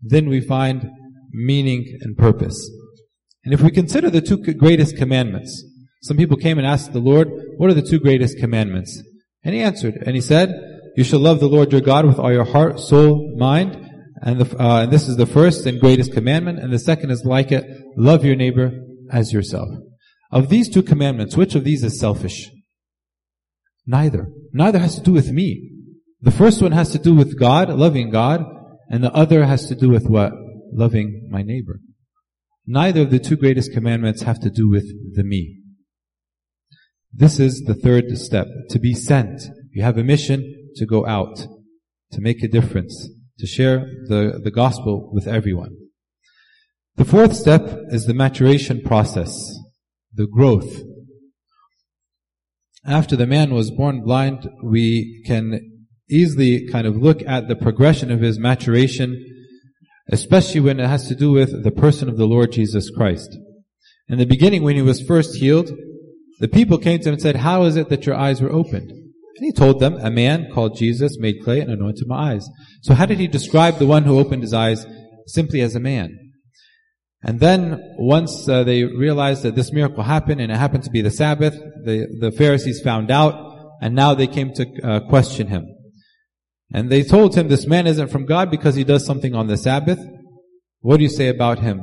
then 0.00 0.28
we 0.28 0.40
find 0.40 0.90
meaning 1.32 1.98
and 2.00 2.16
purpose. 2.16 2.70
And 3.44 3.52
if 3.52 3.60
we 3.60 3.70
consider 3.70 4.10
the 4.10 4.20
two 4.20 4.38
greatest 4.38 4.96
commandments, 4.96 5.64
some 6.04 6.18
people 6.18 6.36
came 6.36 6.58
and 6.58 6.66
asked 6.66 6.92
the 6.92 7.00
Lord, 7.00 7.30
what 7.56 7.70
are 7.70 7.74
the 7.74 7.80
two 7.80 7.98
greatest 7.98 8.38
commandments? 8.38 9.02
And 9.42 9.54
he 9.54 9.62
answered, 9.62 9.94
and 10.04 10.14
he 10.14 10.20
said, 10.20 10.50
you 10.96 11.02
shall 11.02 11.18
love 11.18 11.40
the 11.40 11.48
Lord 11.48 11.72
your 11.72 11.80
God 11.80 12.04
with 12.04 12.18
all 12.18 12.30
your 12.30 12.44
heart, 12.44 12.78
soul, 12.78 13.34
mind, 13.38 13.90
and, 14.20 14.42
the, 14.42 14.62
uh, 14.62 14.82
and 14.82 14.92
this 14.92 15.08
is 15.08 15.16
the 15.16 15.24
first 15.24 15.64
and 15.64 15.80
greatest 15.80 16.12
commandment, 16.12 16.58
and 16.58 16.70
the 16.70 16.78
second 16.78 17.10
is 17.10 17.24
like 17.24 17.50
it, 17.52 17.64
love 17.96 18.22
your 18.22 18.36
neighbor 18.36 18.70
as 19.10 19.32
yourself. 19.32 19.68
Of 20.30 20.50
these 20.50 20.68
two 20.68 20.82
commandments, 20.82 21.38
which 21.38 21.54
of 21.54 21.64
these 21.64 21.82
is 21.82 21.98
selfish? 21.98 22.50
Neither. 23.86 24.28
Neither 24.52 24.80
has 24.80 24.96
to 24.96 25.00
do 25.00 25.12
with 25.12 25.30
me. 25.30 25.70
The 26.20 26.30
first 26.30 26.60
one 26.60 26.72
has 26.72 26.90
to 26.90 26.98
do 26.98 27.14
with 27.14 27.38
God, 27.38 27.70
loving 27.70 28.10
God, 28.10 28.44
and 28.90 29.02
the 29.02 29.12
other 29.12 29.46
has 29.46 29.68
to 29.68 29.74
do 29.74 29.88
with 29.88 30.06
what? 30.06 30.32
Loving 30.70 31.28
my 31.30 31.42
neighbor. 31.42 31.80
Neither 32.66 33.02
of 33.02 33.10
the 33.10 33.18
two 33.18 33.36
greatest 33.36 33.72
commandments 33.72 34.22
have 34.22 34.40
to 34.40 34.50
do 34.50 34.68
with 34.68 34.84
the 35.14 35.24
me. 35.24 35.63
This 37.16 37.38
is 37.38 37.62
the 37.64 37.76
third 37.76 38.18
step, 38.18 38.48
to 38.70 38.80
be 38.80 38.92
sent. 38.92 39.40
You 39.70 39.84
have 39.84 39.96
a 39.96 40.02
mission 40.02 40.70
to 40.74 40.84
go 40.84 41.06
out, 41.06 41.46
to 42.10 42.20
make 42.20 42.42
a 42.42 42.48
difference, 42.48 43.08
to 43.38 43.46
share 43.46 43.86
the, 44.08 44.40
the 44.42 44.50
gospel 44.50 45.10
with 45.12 45.28
everyone. 45.28 45.76
The 46.96 47.04
fourth 47.04 47.36
step 47.36 47.62
is 47.90 48.06
the 48.06 48.14
maturation 48.14 48.80
process, 48.82 49.32
the 50.12 50.26
growth. 50.26 50.82
After 52.84 53.14
the 53.14 53.28
man 53.28 53.54
was 53.54 53.70
born 53.70 54.02
blind, 54.02 54.48
we 54.64 55.22
can 55.24 55.86
easily 56.10 56.66
kind 56.66 56.84
of 56.84 56.96
look 56.96 57.22
at 57.28 57.46
the 57.46 57.56
progression 57.56 58.10
of 58.10 58.22
his 58.22 58.40
maturation, 58.40 59.24
especially 60.10 60.60
when 60.60 60.80
it 60.80 60.88
has 60.88 61.06
to 61.06 61.14
do 61.14 61.30
with 61.30 61.62
the 61.62 61.70
person 61.70 62.08
of 62.08 62.16
the 62.16 62.26
Lord 62.26 62.50
Jesus 62.50 62.90
Christ. 62.90 63.38
In 64.08 64.18
the 64.18 64.26
beginning, 64.26 64.64
when 64.64 64.74
he 64.74 64.82
was 64.82 65.00
first 65.00 65.36
healed, 65.36 65.70
the 66.40 66.48
people 66.48 66.78
came 66.78 67.00
to 67.00 67.08
him 67.08 67.14
and 67.14 67.22
said, 67.22 67.36
How 67.36 67.64
is 67.64 67.76
it 67.76 67.88
that 67.90 68.06
your 68.06 68.16
eyes 68.16 68.40
were 68.40 68.52
opened? 68.52 68.90
And 68.90 69.44
he 69.44 69.52
told 69.52 69.80
them, 69.80 69.96
A 70.00 70.10
man 70.10 70.50
called 70.52 70.76
Jesus 70.76 71.18
made 71.18 71.42
clay 71.42 71.60
and 71.60 71.70
anointed 71.70 72.06
my 72.06 72.32
eyes. 72.32 72.48
So 72.82 72.94
how 72.94 73.06
did 73.06 73.18
he 73.18 73.26
describe 73.26 73.78
the 73.78 73.86
one 73.86 74.04
who 74.04 74.18
opened 74.18 74.42
his 74.42 74.54
eyes? 74.54 74.86
Simply 75.26 75.60
as 75.60 75.74
a 75.74 75.80
man. 75.80 76.18
And 77.22 77.40
then 77.40 77.80
once 77.96 78.48
uh, 78.48 78.64
they 78.64 78.84
realized 78.84 79.42
that 79.44 79.54
this 79.54 79.72
miracle 79.72 80.02
happened 80.02 80.40
and 80.40 80.52
it 80.52 80.56
happened 80.56 80.84
to 80.84 80.90
be 80.90 81.00
the 81.00 81.10
Sabbath, 81.10 81.54
the, 81.54 82.06
the 82.20 82.30
Pharisees 82.32 82.82
found 82.82 83.10
out 83.10 83.34
and 83.80 83.94
now 83.94 84.14
they 84.14 84.26
came 84.26 84.52
to 84.54 84.66
uh, 84.82 85.00
question 85.08 85.46
him. 85.46 85.66
And 86.72 86.90
they 86.90 87.02
told 87.02 87.34
him 87.34 87.48
this 87.48 87.66
man 87.66 87.86
isn't 87.86 88.08
from 88.08 88.26
God 88.26 88.50
because 88.50 88.74
he 88.74 88.84
does 88.84 89.06
something 89.06 89.34
on 89.34 89.46
the 89.46 89.56
Sabbath. 89.56 89.98
What 90.80 90.98
do 90.98 91.02
you 91.02 91.08
say 91.08 91.28
about 91.28 91.60
him? 91.60 91.80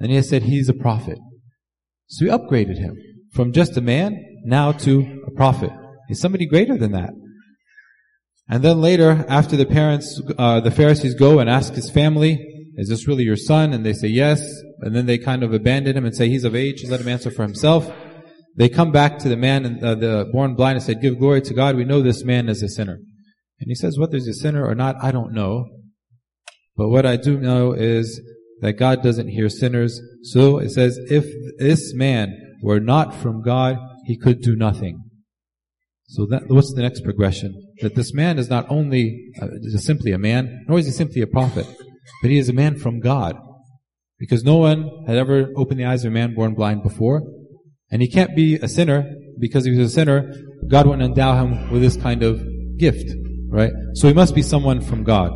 And 0.00 0.10
he 0.10 0.22
said 0.22 0.44
he's 0.44 0.68
a 0.68 0.74
prophet. 0.74 1.18
So 2.06 2.24
we 2.24 2.30
upgraded 2.30 2.78
him 2.78 2.96
from 3.34 3.52
just 3.52 3.76
a 3.76 3.80
man 3.80 4.18
now 4.44 4.72
to 4.72 5.22
a 5.26 5.30
prophet. 5.32 5.70
He's 6.08 6.20
somebody 6.20 6.46
greater 6.46 6.76
than 6.76 6.92
that. 6.92 7.10
And 8.48 8.62
then 8.62 8.80
later, 8.80 9.24
after 9.28 9.56
the 9.56 9.66
parents, 9.66 10.20
uh, 10.38 10.60
the 10.60 10.70
Pharisees 10.70 11.14
go 11.14 11.38
and 11.38 11.48
ask 11.48 11.72
his 11.74 11.90
family, 11.90 12.38
is 12.76 12.88
this 12.88 13.08
really 13.08 13.24
your 13.24 13.36
son? 13.36 13.72
And 13.72 13.84
they 13.84 13.94
say 13.94 14.08
yes. 14.08 14.40
And 14.80 14.94
then 14.94 15.06
they 15.06 15.16
kind 15.16 15.42
of 15.42 15.54
abandon 15.54 15.96
him 15.96 16.04
and 16.04 16.14
say 16.14 16.28
he's 16.28 16.44
of 16.44 16.54
age. 16.54 16.84
Let 16.86 17.00
him 17.00 17.08
answer 17.08 17.30
for 17.30 17.42
himself. 17.42 17.90
They 18.56 18.68
come 18.68 18.92
back 18.92 19.18
to 19.20 19.28
the 19.28 19.36
man 19.36 19.64
and 19.64 19.82
uh, 19.82 19.94
the 19.94 20.28
born 20.30 20.54
blind 20.54 20.76
and 20.76 20.84
said, 20.84 21.00
give 21.00 21.18
glory 21.18 21.40
to 21.42 21.54
God. 21.54 21.74
We 21.74 21.84
know 21.84 22.02
this 22.02 22.24
man 22.24 22.48
is 22.48 22.62
a 22.62 22.68
sinner. 22.68 22.98
And 23.60 23.68
he 23.68 23.74
says, 23.74 23.98
whether 23.98 24.16
he's 24.16 24.28
a 24.28 24.34
sinner 24.34 24.66
or 24.66 24.74
not, 24.74 24.96
I 25.02 25.10
don't 25.10 25.32
know. 25.32 25.66
But 26.76 26.88
what 26.88 27.06
I 27.06 27.16
do 27.16 27.38
know 27.38 27.72
is 27.72 28.20
that 28.60 28.74
God 28.74 29.02
doesn't 29.02 29.28
hear 29.28 29.48
sinners. 29.48 30.00
So 30.22 30.58
it 30.58 30.70
says, 30.70 30.98
if 31.08 31.24
this 31.58 31.94
man 31.94 32.36
were 32.62 32.80
not 32.80 33.14
from 33.14 33.42
God, 33.42 33.78
he 34.04 34.16
could 34.16 34.40
do 34.40 34.56
nothing. 34.56 35.02
So 36.06 36.26
that, 36.26 36.48
what's 36.48 36.72
the 36.74 36.82
next 36.82 37.02
progression? 37.02 37.72
That 37.80 37.94
this 37.94 38.12
man 38.12 38.38
is 38.38 38.50
not 38.50 38.66
only 38.68 39.32
uh, 39.40 39.48
simply 39.78 40.12
a 40.12 40.18
man, 40.18 40.64
nor 40.68 40.78
is 40.78 40.86
he 40.86 40.92
simply 40.92 41.22
a 41.22 41.26
prophet, 41.26 41.66
but 42.22 42.30
he 42.30 42.38
is 42.38 42.48
a 42.48 42.52
man 42.52 42.78
from 42.78 43.00
God. 43.00 43.36
Because 44.18 44.44
no 44.44 44.56
one 44.56 45.04
had 45.06 45.16
ever 45.16 45.48
opened 45.56 45.80
the 45.80 45.86
eyes 45.86 46.04
of 46.04 46.12
a 46.12 46.14
man 46.14 46.34
born 46.34 46.54
blind 46.54 46.82
before. 46.82 47.22
And 47.90 48.00
he 48.00 48.08
can't 48.08 48.36
be 48.36 48.56
a 48.56 48.68
sinner 48.68 49.10
because 49.38 49.66
if 49.66 49.72
he 49.72 49.78
was 49.78 49.90
a 49.90 49.94
sinner, 49.94 50.32
God 50.68 50.86
wouldn't 50.86 51.08
endow 51.08 51.36
him 51.36 51.70
with 51.70 51.82
this 51.82 51.96
kind 51.96 52.22
of 52.22 52.40
gift, 52.78 53.10
right? 53.48 53.72
So 53.94 54.08
he 54.08 54.14
must 54.14 54.34
be 54.34 54.42
someone 54.42 54.80
from 54.80 55.04
God. 55.04 55.32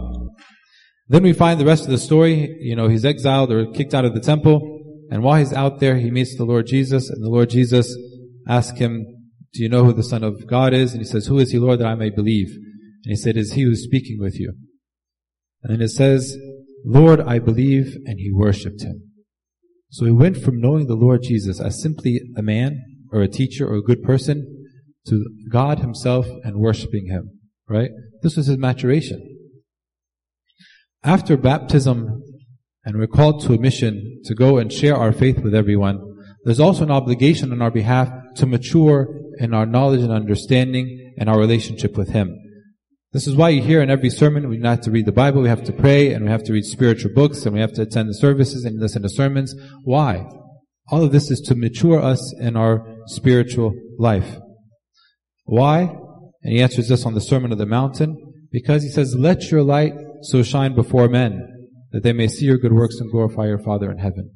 Then 1.08 1.22
we 1.22 1.32
find 1.32 1.58
the 1.58 1.64
rest 1.64 1.84
of 1.84 1.90
the 1.90 1.98
story, 1.98 2.56
you 2.60 2.76
know, 2.76 2.88
he's 2.88 3.04
exiled 3.04 3.50
or 3.50 3.70
kicked 3.72 3.94
out 3.94 4.04
of 4.04 4.14
the 4.14 4.20
temple, 4.20 4.77
and 5.10 5.22
while 5.22 5.38
he's 5.38 5.52
out 5.52 5.80
there, 5.80 5.96
he 5.96 6.10
meets 6.10 6.36
the 6.36 6.44
Lord 6.44 6.66
Jesus, 6.66 7.08
and 7.08 7.24
the 7.24 7.30
Lord 7.30 7.50
Jesus 7.50 7.96
asks 8.46 8.78
him, 8.78 9.06
do 9.54 9.62
you 9.62 9.68
know 9.68 9.84
who 9.84 9.92
the 9.92 10.02
Son 10.02 10.22
of 10.22 10.46
God 10.46 10.74
is? 10.74 10.92
And 10.92 11.00
he 11.00 11.06
says, 11.06 11.26
who 11.26 11.38
is 11.38 11.50
he, 11.50 11.58
Lord, 11.58 11.80
that 11.80 11.86
I 11.86 11.94
may 11.94 12.10
believe? 12.10 12.48
And 12.50 13.10
he 13.10 13.16
said, 13.16 13.36
is 13.36 13.52
he 13.52 13.62
who 13.62 13.70
is 13.70 13.84
speaking 13.84 14.18
with 14.20 14.38
you? 14.38 14.52
And 15.62 15.72
then 15.72 15.82
it 15.82 15.88
says, 15.88 16.36
Lord, 16.84 17.20
I 17.20 17.38
believe, 17.38 17.96
and 18.04 18.18
he 18.18 18.30
worshipped 18.32 18.82
him. 18.82 19.10
So 19.90 20.04
he 20.04 20.12
went 20.12 20.36
from 20.36 20.60
knowing 20.60 20.86
the 20.86 20.94
Lord 20.94 21.22
Jesus 21.22 21.60
as 21.60 21.82
simply 21.82 22.20
a 22.36 22.42
man, 22.42 22.84
or 23.10 23.22
a 23.22 23.28
teacher, 23.28 23.66
or 23.66 23.76
a 23.76 23.82
good 23.82 24.02
person, 24.02 24.66
to 25.06 25.24
God 25.50 25.78
himself 25.78 26.26
and 26.44 26.56
worshiping 26.56 27.06
him. 27.06 27.30
Right? 27.68 27.90
This 28.22 28.36
was 28.36 28.46
his 28.46 28.58
maturation. 28.58 29.36
After 31.02 31.36
baptism, 31.36 32.22
and 32.88 32.98
we're 32.98 33.06
called 33.06 33.42
to 33.42 33.52
a 33.52 33.58
mission 33.58 34.22
to 34.24 34.34
go 34.34 34.56
and 34.56 34.72
share 34.72 34.96
our 34.96 35.12
faith 35.12 35.40
with 35.40 35.54
everyone, 35.54 36.00
there's 36.44 36.58
also 36.58 36.84
an 36.84 36.90
obligation 36.90 37.52
on 37.52 37.60
our 37.60 37.70
behalf 37.70 38.10
to 38.36 38.46
mature 38.46 39.14
in 39.38 39.52
our 39.52 39.66
knowledge 39.66 40.00
and 40.00 40.10
understanding 40.10 41.12
and 41.18 41.28
our 41.28 41.38
relationship 41.38 41.98
with 41.98 42.08
Him. 42.08 42.34
This 43.12 43.26
is 43.26 43.36
why 43.36 43.50
you 43.50 43.60
hear 43.60 43.82
in 43.82 43.90
every 43.90 44.08
sermon 44.08 44.48
we 44.48 44.58
have 44.62 44.80
to 44.80 44.90
read 44.90 45.04
the 45.04 45.12
Bible, 45.12 45.42
we 45.42 45.50
have 45.50 45.64
to 45.64 45.72
pray, 45.72 46.14
and 46.14 46.24
we 46.24 46.30
have 46.30 46.44
to 46.44 46.54
read 46.54 46.64
spiritual 46.64 47.12
books, 47.14 47.44
and 47.44 47.52
we 47.52 47.60
have 47.60 47.74
to 47.74 47.82
attend 47.82 48.08
the 48.08 48.14
services 48.14 48.64
and 48.64 48.80
listen 48.80 49.02
to 49.02 49.10
sermons. 49.10 49.54
Why? 49.84 50.26
All 50.90 51.04
of 51.04 51.12
this 51.12 51.30
is 51.30 51.40
to 51.42 51.54
mature 51.54 52.00
us 52.00 52.34
in 52.40 52.56
our 52.56 52.86
spiritual 53.04 53.74
life. 53.98 54.38
Why? 55.44 55.94
And 56.42 56.54
he 56.54 56.62
answers 56.62 56.88
this 56.88 57.04
on 57.04 57.12
the 57.12 57.20
Sermon 57.20 57.52
of 57.52 57.58
the 57.58 57.66
Mountain, 57.66 58.16
because 58.50 58.82
he 58.82 58.88
says, 58.88 59.14
let 59.14 59.50
your 59.50 59.62
light 59.62 59.92
so 60.22 60.42
shine 60.42 60.74
before 60.74 61.06
men, 61.10 61.57
that 61.92 62.02
they 62.02 62.12
may 62.12 62.28
see 62.28 62.46
your 62.46 62.58
good 62.58 62.72
works 62.72 63.00
and 63.00 63.10
glorify 63.10 63.46
your 63.46 63.58
Father 63.58 63.90
in 63.90 63.98
heaven. 63.98 64.30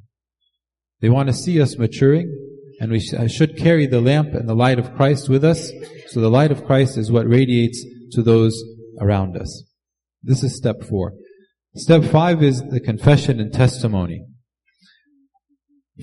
They 1.00 1.11
want 1.11 1.28
to 1.28 1.35
see 1.35 1.61
us 1.61 1.76
maturing, 1.76 2.32
and 2.80 2.90
we 2.90 3.00
should 3.00 3.56
carry 3.56 3.87
the 3.87 4.00
lamp 4.00 4.35
and 4.35 4.49
the 4.49 4.54
light 4.54 4.78
of 4.78 4.94
Christ 4.94 5.28
with 5.28 5.44
us. 5.44 5.71
So 6.09 6.21
the 6.21 6.30
light 6.30 6.50
of 6.50 6.64
Christ 6.64 6.97
is 6.97 7.11
what 7.11 7.28
radiates 7.28 7.85
to 8.12 8.23
those 8.23 8.62
around 9.00 9.37
us. 9.37 9.64
This 10.23 10.42
is 10.42 10.56
step 10.56 10.82
four. 10.85 11.14
Step 11.75 12.04
five 12.04 12.42
is 12.42 12.62
the 12.62 12.80
confession 12.80 13.40
and 13.40 13.52
testimony. 13.52 14.25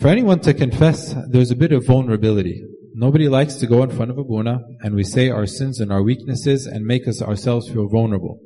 For 0.01 0.07
anyone 0.07 0.39
to 0.41 0.53
confess, 0.53 1.15
there's 1.29 1.51
a 1.51 1.55
bit 1.55 1.71
of 1.71 1.85
vulnerability. 1.85 2.63
Nobody 2.93 3.29
likes 3.29 3.55
to 3.55 3.67
go 3.67 3.83
in 3.83 3.91
front 3.91 4.11
of 4.11 4.17
Abuna 4.17 4.59
and 4.81 4.95
we 4.95 5.03
say 5.03 5.29
our 5.29 5.45
sins 5.45 5.79
and 5.79 5.91
our 5.91 6.01
weaknesses 6.01 6.65
and 6.65 6.85
make 6.85 7.07
us 7.07 7.21
ourselves 7.21 7.69
feel 7.69 7.87
vulnerable. 7.87 8.39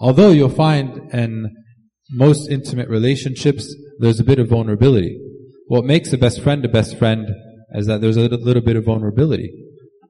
Although 0.00 0.30
you'll 0.30 0.48
find 0.48 1.12
in 1.12 1.54
most 2.10 2.50
intimate 2.50 2.88
relationships, 2.88 3.74
there's 3.98 4.20
a 4.20 4.24
bit 4.24 4.38
of 4.38 4.48
vulnerability. 4.48 5.20
What 5.66 5.84
makes 5.84 6.12
a 6.12 6.18
best 6.18 6.40
friend 6.42 6.64
a 6.64 6.68
best 6.68 6.98
friend 6.98 7.28
is 7.72 7.86
that 7.86 8.00
there's 8.00 8.16
a 8.16 8.28
little, 8.28 8.62
bit 8.62 8.76
of 8.76 8.84
vulnerability, 8.84 9.50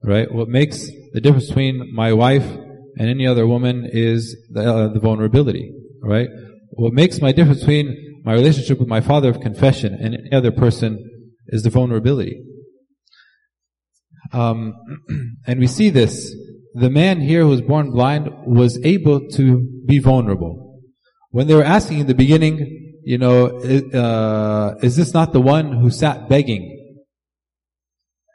right? 0.03 0.33
What 0.33 0.49
makes 0.49 0.87
the 1.12 1.21
difference 1.21 1.49
between 1.49 1.95
my 1.95 2.12
wife 2.12 2.45
and 2.97 3.09
any 3.09 3.26
other 3.26 3.47
woman 3.47 3.88
is 3.91 4.37
the, 4.50 4.62
uh, 4.62 4.88
the 4.88 5.00
vulnerability, 5.00 5.73
right? 6.03 6.29
What 6.71 6.93
makes 6.93 7.21
my 7.21 7.33
difference 7.33 7.61
between 7.61 8.21
my 8.25 8.33
relationship 8.33 8.79
with 8.79 8.88
my 8.88 9.00
father 9.00 9.29
of 9.29 9.41
confession 9.41 9.95
and 9.95 10.14
any 10.14 10.33
other 10.33 10.50
person 10.50 11.11
is 11.49 11.62
the 11.62 11.71
vulnerability. 11.71 12.43
Um, 14.33 14.75
and 15.47 15.61
we 15.61 15.67
see 15.67 15.91
this. 15.91 16.35
The 16.75 16.90
man 16.90 17.21
here 17.21 17.43
who 17.43 17.50
was 17.50 17.62
born 17.62 17.93
blind 17.93 18.28
was 18.47 18.81
able 18.85 19.28
to 19.31 19.83
be 19.87 20.00
vulnerable. 20.00 20.81
When 21.31 21.47
they 21.47 21.54
were 21.54 21.64
asking 21.64 22.00
in 22.00 22.07
the 22.09 22.14
beginning, 22.14 23.00
you 23.04 23.19
know, 23.19 23.47
uh, 23.47 24.75
is 24.83 24.97
this 24.97 25.14
not 25.14 25.33
the 25.33 25.40
one 25.40 25.73
who 25.73 25.90
sat 25.90 26.28
begging? 26.28 26.71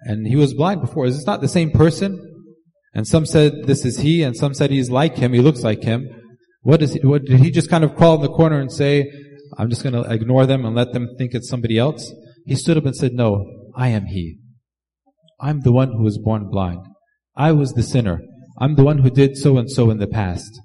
And 0.01 0.25
he 0.25 0.37
was 0.37 0.53
blind 0.53 0.81
before. 0.81 1.05
Is 1.05 1.17
this 1.17 1.27
not 1.27 1.41
the 1.41 1.49
same 1.49 1.71
person? 1.71 2.25
And 2.93 3.07
some 3.07 3.25
said 3.25 3.65
this 3.65 3.83
is 3.83 3.97
he, 3.97 4.23
and 4.23 4.35
some 4.35 4.53
said 4.53 4.71
he's 4.71 4.89
like 4.89 5.17
him, 5.17 5.33
he 5.33 5.41
looks 5.41 5.63
like 5.63 5.83
him. 5.83 6.07
What 6.61 6.81
is 6.81 6.93
he, 6.93 6.99
what, 6.99 7.25
did 7.25 7.39
he 7.41 7.51
just 7.51 7.69
kind 7.69 7.83
of 7.83 7.95
crawl 7.95 8.15
in 8.15 8.21
the 8.21 8.29
corner 8.29 8.59
and 8.59 8.71
say, 8.71 9.11
I'm 9.57 9.69
just 9.69 9.83
gonna 9.83 10.01
ignore 10.01 10.45
them 10.45 10.65
and 10.65 10.75
let 10.75 10.93
them 10.93 11.09
think 11.17 11.33
it's 11.33 11.49
somebody 11.49 11.77
else? 11.77 12.13
He 12.45 12.55
stood 12.55 12.77
up 12.77 12.85
and 12.85 12.95
said, 12.95 13.13
no, 13.13 13.45
I 13.75 13.89
am 13.89 14.05
he. 14.05 14.39
I'm 15.39 15.61
the 15.61 15.71
one 15.71 15.91
who 15.91 16.03
was 16.03 16.17
born 16.17 16.49
blind. 16.49 16.85
I 17.35 17.51
was 17.51 17.73
the 17.73 17.83
sinner. 17.83 18.21
I'm 18.59 18.75
the 18.75 18.83
one 18.83 18.99
who 18.99 19.09
did 19.09 19.37
so 19.37 19.57
and 19.57 19.69
so 19.71 19.89
in 19.89 19.99
the 19.99 20.07
past. 20.07 20.59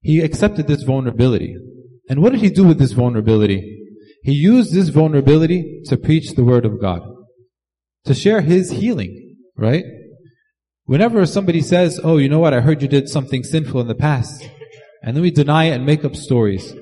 He 0.00 0.20
accepted 0.20 0.66
this 0.66 0.82
vulnerability. 0.82 1.56
And 2.08 2.22
what 2.22 2.32
did 2.32 2.40
he 2.40 2.50
do 2.50 2.64
with 2.64 2.78
this 2.78 2.92
vulnerability? 2.92 3.78
He 4.22 4.32
used 4.32 4.72
this 4.72 4.88
vulnerability 4.88 5.82
to 5.86 5.96
preach 5.96 6.34
the 6.34 6.44
word 6.44 6.64
of 6.64 6.80
God. 6.80 7.02
To 8.04 8.14
share 8.14 8.40
his 8.40 8.70
healing, 8.70 9.36
right? 9.56 9.84
Whenever 10.84 11.26
somebody 11.26 11.60
says, 11.60 12.00
oh, 12.02 12.16
you 12.16 12.28
know 12.28 12.38
what, 12.38 12.54
I 12.54 12.60
heard 12.60 12.80
you 12.80 12.88
did 12.88 13.08
something 13.08 13.44
sinful 13.44 13.80
in 13.82 13.88
the 13.88 13.94
past, 13.94 14.48
and 15.02 15.14
then 15.14 15.22
we 15.22 15.30
deny 15.30 15.64
it 15.64 15.72
and 15.72 15.84
make 15.84 16.04
up 16.04 16.16
stories. 16.16 16.74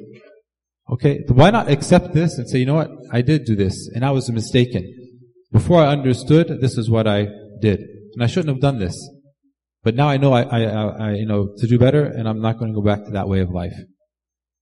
Okay, 0.88 1.24
why 1.26 1.50
not 1.50 1.68
accept 1.68 2.14
this 2.14 2.38
and 2.38 2.48
say, 2.48 2.58
you 2.58 2.66
know 2.66 2.74
what, 2.74 2.90
I 3.10 3.22
did 3.22 3.44
do 3.44 3.56
this, 3.56 3.90
and 3.92 4.04
I 4.04 4.12
was 4.12 4.30
mistaken. 4.30 4.84
Before 5.50 5.82
I 5.82 5.88
understood, 5.88 6.60
this 6.60 6.78
is 6.78 6.88
what 6.88 7.08
I 7.08 7.26
did. 7.60 7.80
And 8.14 8.22
I 8.22 8.28
shouldn't 8.28 8.54
have 8.54 8.60
done 8.60 8.78
this. 8.78 8.96
But 9.86 9.94
now 9.94 10.08
I 10.08 10.16
know 10.16 10.32
I, 10.32 10.42
I, 10.42 10.62
I, 10.64 11.12
you 11.12 11.26
know, 11.26 11.54
to 11.58 11.66
do 11.68 11.78
better, 11.78 12.04
and 12.04 12.28
I'm 12.28 12.40
not 12.40 12.58
going 12.58 12.72
to 12.72 12.74
go 12.74 12.84
back 12.84 13.04
to 13.04 13.12
that 13.12 13.28
way 13.28 13.38
of 13.38 13.50
life. 13.50 13.76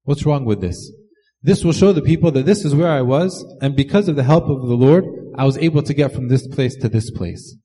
What's 0.03 0.27
wrong 0.27 0.45
with 0.45 0.61
this? 0.61 0.93
This 1.41 1.65
will 1.65 1.73
show 1.73 1.95
the 1.95 2.03
people 2.03 2.31
that 2.33 2.45
this 2.45 2.63
is 2.63 2.75
where 2.75 2.91
I 2.91 3.01
was, 3.01 3.43
and 3.63 3.75
because 3.75 4.07
of 4.07 4.17
the 4.17 4.23
help 4.23 4.45
of 4.45 4.69
the 4.69 4.75
Lord, 4.75 5.07
I 5.39 5.47
was 5.47 5.57
able 5.57 5.83
to 5.83 5.95
get 5.95 6.13
from 6.13 6.29
this 6.29 6.47
place 6.47 6.77
to 6.77 6.91
this 6.91 7.11
place. 7.11 7.57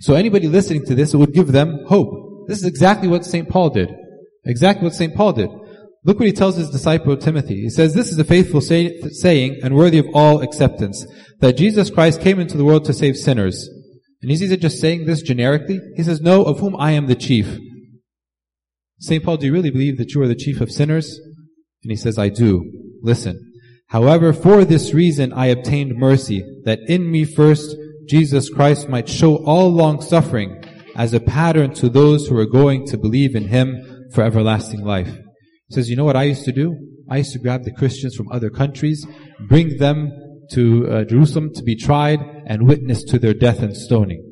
So 0.00 0.14
anybody 0.14 0.48
listening 0.48 0.86
to 0.86 0.94
this, 0.94 1.12
it 1.12 1.18
would 1.18 1.34
give 1.34 1.52
them 1.52 1.80
hope. 1.86 2.48
This 2.48 2.60
is 2.60 2.64
exactly 2.64 3.08
what 3.08 3.26
St. 3.26 3.46
Paul 3.46 3.68
did. 3.68 3.94
Exactly 4.46 4.84
what 4.84 4.94
St. 4.94 5.14
Paul 5.14 5.34
did. 5.34 5.50
Look 6.06 6.18
what 6.18 6.28
he 6.28 6.32
tells 6.32 6.56
his 6.56 6.70
disciple 6.70 7.14
Timothy. 7.18 7.60
He 7.60 7.68
says, 7.68 7.92
This 7.92 8.10
is 8.10 8.18
a 8.18 8.24
faithful 8.24 8.62
say- 8.62 8.98
saying 9.10 9.60
and 9.62 9.76
worthy 9.76 9.98
of 9.98 10.06
all 10.14 10.40
acceptance, 10.40 11.06
that 11.40 11.58
Jesus 11.58 11.90
Christ 11.90 12.22
came 12.22 12.40
into 12.40 12.56
the 12.56 12.64
world 12.64 12.86
to 12.86 12.94
save 12.94 13.18
sinners 13.18 13.68
and 14.22 14.30
is 14.30 14.40
he 14.40 14.56
just 14.56 14.80
saying 14.80 15.06
this 15.06 15.22
generically? 15.22 15.80
He 15.96 16.02
says, 16.02 16.20
No, 16.20 16.44
of 16.44 16.58
whom 16.58 16.76
I 16.76 16.92
am 16.92 17.06
the 17.06 17.14
chief. 17.14 17.58
St. 19.00 19.22
Paul, 19.22 19.36
do 19.36 19.46
you 19.46 19.52
really 19.52 19.70
believe 19.70 19.96
that 19.98 20.12
you 20.12 20.22
are 20.22 20.28
the 20.28 20.34
chief 20.34 20.60
of 20.60 20.72
sinners? 20.72 21.18
And 21.84 21.92
he 21.92 21.96
says, 21.96 22.18
I 22.18 22.28
do. 22.28 22.70
Listen. 23.02 23.44
However, 23.88 24.32
for 24.32 24.64
this 24.64 24.92
reason 24.92 25.32
I 25.32 25.46
obtained 25.46 25.96
mercy, 25.96 26.44
that 26.64 26.80
in 26.88 27.10
me 27.10 27.24
first 27.24 27.76
Jesus 28.08 28.48
Christ 28.48 28.88
might 28.88 29.08
show 29.08 29.36
all 29.44 29.70
long 29.70 30.00
suffering 30.00 30.64
as 30.96 31.12
a 31.12 31.20
pattern 31.20 31.74
to 31.74 31.88
those 31.88 32.26
who 32.26 32.36
are 32.38 32.46
going 32.46 32.86
to 32.86 32.96
believe 32.96 33.36
in 33.36 33.48
him 33.48 34.08
for 34.12 34.24
everlasting 34.24 34.82
life. 34.82 35.14
He 35.68 35.74
says, 35.74 35.88
you 35.88 35.96
know 35.96 36.04
what 36.04 36.16
I 36.16 36.24
used 36.24 36.44
to 36.46 36.52
do? 36.52 36.74
I 37.10 37.18
used 37.18 37.32
to 37.32 37.38
grab 37.38 37.64
the 37.64 37.72
Christians 37.72 38.16
from 38.16 38.30
other 38.32 38.50
countries, 38.50 39.06
bring 39.48 39.76
them 39.76 40.10
to 40.52 40.88
uh, 40.88 41.04
Jerusalem 41.04 41.52
to 41.54 41.62
be 41.62 41.76
tried 41.76 42.18
and 42.48 42.66
witness 42.66 43.04
to 43.04 43.18
their 43.18 43.34
death 43.34 43.60
and 43.60 43.76
stoning. 43.76 44.24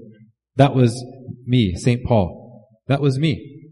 That 0.57 0.75
was 0.75 1.05
me, 1.47 1.77
St. 1.77 2.05
Paul. 2.05 2.65
That 2.89 3.01
was 3.01 3.19
me. 3.19 3.69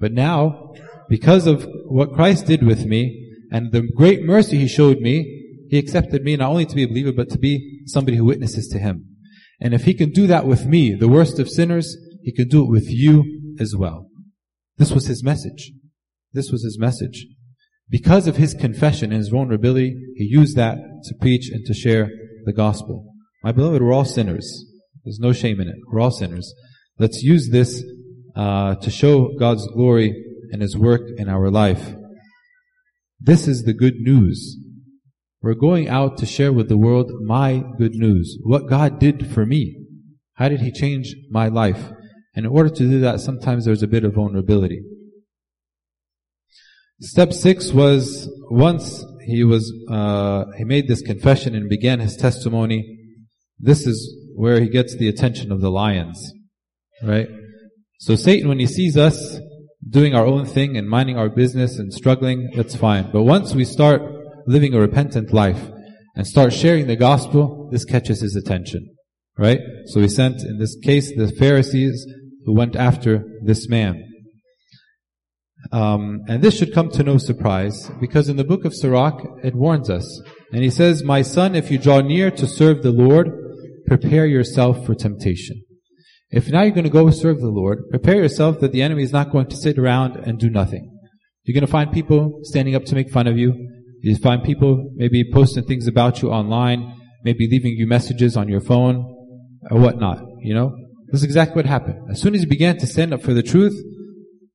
But 0.00 0.12
now, 0.12 0.72
because 1.08 1.46
of 1.46 1.66
what 1.86 2.12
Christ 2.12 2.46
did 2.46 2.66
with 2.66 2.84
me 2.84 3.30
and 3.50 3.70
the 3.70 3.88
great 3.94 4.22
mercy 4.24 4.58
He 4.58 4.68
showed 4.68 4.98
me, 4.98 5.66
He 5.70 5.78
accepted 5.78 6.22
me 6.22 6.36
not 6.36 6.50
only 6.50 6.66
to 6.66 6.74
be 6.74 6.82
a 6.82 6.88
believer, 6.88 7.12
but 7.12 7.30
to 7.30 7.38
be 7.38 7.84
somebody 7.86 8.16
who 8.16 8.24
witnesses 8.24 8.68
to 8.68 8.78
Him. 8.78 9.06
And 9.60 9.72
if 9.72 9.84
He 9.84 9.94
can 9.94 10.10
do 10.10 10.26
that 10.26 10.46
with 10.46 10.66
me, 10.66 10.94
the 10.94 11.08
worst 11.08 11.38
of 11.38 11.48
sinners, 11.48 11.96
He 12.22 12.32
can 12.32 12.48
do 12.48 12.64
it 12.64 12.70
with 12.70 12.88
you 12.88 13.54
as 13.60 13.76
well. 13.76 14.08
This 14.76 14.90
was 14.90 15.06
His 15.06 15.22
message. 15.22 15.70
This 16.32 16.50
was 16.50 16.64
His 16.64 16.78
message. 16.78 17.26
Because 17.92 18.26
of 18.26 18.36
his 18.36 18.54
confession 18.54 19.12
and 19.12 19.18
his 19.18 19.28
vulnerability, 19.28 19.94
he 20.16 20.24
used 20.24 20.56
that 20.56 20.78
to 21.04 21.14
preach 21.20 21.50
and 21.52 21.62
to 21.66 21.74
share 21.74 22.08
the 22.46 22.52
gospel. 22.52 23.11
My 23.42 23.52
beloved, 23.52 23.82
we're 23.82 23.92
all 23.92 24.04
sinners. 24.04 24.64
There's 25.04 25.18
no 25.18 25.32
shame 25.32 25.60
in 25.60 25.68
it. 25.68 25.76
We're 25.88 26.00
all 26.00 26.12
sinners. 26.12 26.54
Let's 26.98 27.22
use 27.22 27.50
this 27.50 27.82
uh, 28.36 28.76
to 28.76 28.90
show 28.90 29.36
God's 29.38 29.66
glory 29.74 30.14
and 30.52 30.62
His 30.62 30.76
work 30.76 31.02
in 31.16 31.28
our 31.28 31.50
life. 31.50 31.94
This 33.20 33.48
is 33.48 33.64
the 33.64 33.72
good 33.72 33.96
news. 33.96 34.58
We're 35.40 35.54
going 35.54 35.88
out 35.88 36.18
to 36.18 36.26
share 36.26 36.52
with 36.52 36.68
the 36.68 36.76
world 36.76 37.10
my 37.24 37.64
good 37.78 37.94
news. 37.94 38.38
What 38.44 38.68
God 38.68 39.00
did 39.00 39.32
for 39.32 39.44
me. 39.44 39.76
How 40.34 40.48
did 40.48 40.60
He 40.60 40.70
change 40.70 41.14
my 41.30 41.48
life? 41.48 41.90
And 42.34 42.46
in 42.46 42.52
order 42.52 42.70
to 42.70 42.88
do 42.88 43.00
that, 43.00 43.20
sometimes 43.20 43.64
there's 43.64 43.82
a 43.82 43.88
bit 43.88 44.04
of 44.04 44.14
vulnerability. 44.14 44.82
Step 47.00 47.32
six 47.32 47.72
was 47.72 48.30
once 48.48 49.04
he 49.26 49.42
was 49.42 49.72
uh, 49.90 50.44
he 50.56 50.64
made 50.64 50.86
this 50.86 51.02
confession 51.02 51.54
and 51.56 51.68
began 51.68 51.98
his 51.98 52.16
testimony. 52.16 53.01
This 53.62 53.86
is 53.86 54.14
where 54.34 54.60
he 54.60 54.68
gets 54.68 54.96
the 54.96 55.08
attention 55.08 55.52
of 55.52 55.60
the 55.60 55.70
lions, 55.70 56.32
right? 57.02 57.28
So 58.00 58.16
Satan, 58.16 58.48
when 58.48 58.58
he 58.58 58.66
sees 58.66 58.96
us 58.96 59.38
doing 59.88 60.16
our 60.16 60.26
own 60.26 60.44
thing 60.44 60.76
and 60.76 60.88
minding 60.88 61.16
our 61.16 61.28
business 61.28 61.78
and 61.78 61.94
struggling, 61.94 62.50
that's 62.56 62.74
fine. 62.74 63.10
But 63.12 63.22
once 63.22 63.54
we 63.54 63.64
start 63.64 64.02
living 64.48 64.74
a 64.74 64.80
repentant 64.80 65.32
life 65.32 65.70
and 66.16 66.26
start 66.26 66.52
sharing 66.52 66.88
the 66.88 66.96
gospel, 66.96 67.68
this 67.70 67.84
catches 67.84 68.20
his 68.20 68.34
attention, 68.34 68.96
right? 69.38 69.60
So 69.86 70.00
he 70.00 70.08
sent, 70.08 70.42
in 70.42 70.58
this 70.58 70.76
case, 70.82 71.14
the 71.16 71.30
Pharisees 71.30 72.04
who 72.44 72.54
went 72.54 72.74
after 72.74 73.24
this 73.44 73.68
man. 73.68 74.08
Um, 75.70 76.22
and 76.26 76.42
this 76.42 76.58
should 76.58 76.74
come 76.74 76.90
to 76.90 77.04
no 77.04 77.18
surprise, 77.18 77.88
because 78.00 78.28
in 78.28 78.36
the 78.36 78.44
book 78.44 78.64
of 78.64 78.74
Sirach, 78.74 79.22
it 79.44 79.54
warns 79.54 79.88
us. 79.88 80.20
And 80.52 80.64
he 80.64 80.70
says, 80.70 81.04
My 81.04 81.22
son, 81.22 81.54
if 81.54 81.70
you 81.70 81.78
draw 81.78 82.00
near 82.00 82.32
to 82.32 82.46
serve 82.48 82.82
the 82.82 82.90
Lord, 82.90 83.41
prepare 83.98 84.26
yourself 84.26 84.84
for 84.86 84.94
temptation. 84.94 85.62
If 86.30 86.48
now 86.48 86.62
you're 86.62 86.70
going 86.70 86.84
to 86.84 86.90
go 86.90 87.10
serve 87.10 87.40
the 87.40 87.48
Lord, 87.48 87.90
prepare 87.90 88.16
yourself 88.16 88.60
that 88.60 88.72
the 88.72 88.82
enemy 88.82 89.02
is 89.02 89.12
not 89.12 89.30
going 89.30 89.48
to 89.48 89.56
sit 89.56 89.78
around 89.78 90.16
and 90.16 90.38
do 90.38 90.48
nothing. 90.48 90.90
You're 91.44 91.54
going 91.54 91.66
to 91.66 91.72
find 91.72 91.92
people 91.92 92.40
standing 92.42 92.74
up 92.74 92.84
to 92.86 92.94
make 92.94 93.10
fun 93.10 93.26
of 93.26 93.36
you. 93.36 93.52
You 94.00 94.16
find 94.16 94.42
people 94.42 94.90
maybe 94.94 95.24
posting 95.32 95.64
things 95.64 95.86
about 95.86 96.22
you 96.22 96.30
online, 96.30 96.94
maybe 97.24 97.48
leaving 97.50 97.72
you 97.72 97.86
messages 97.86 98.36
on 98.36 98.48
your 98.48 98.60
phone, 98.60 98.96
or 99.70 99.78
whatnot, 99.80 100.22
you 100.40 100.54
know? 100.54 100.74
This 101.10 101.20
is 101.20 101.24
exactly 101.24 101.56
what 101.56 101.66
happened. 101.66 102.10
As 102.10 102.20
soon 102.20 102.34
as 102.34 102.40
he 102.40 102.46
began 102.46 102.78
to 102.78 102.86
stand 102.86 103.12
up 103.12 103.22
for 103.22 103.34
the 103.34 103.42
truth, 103.42 103.74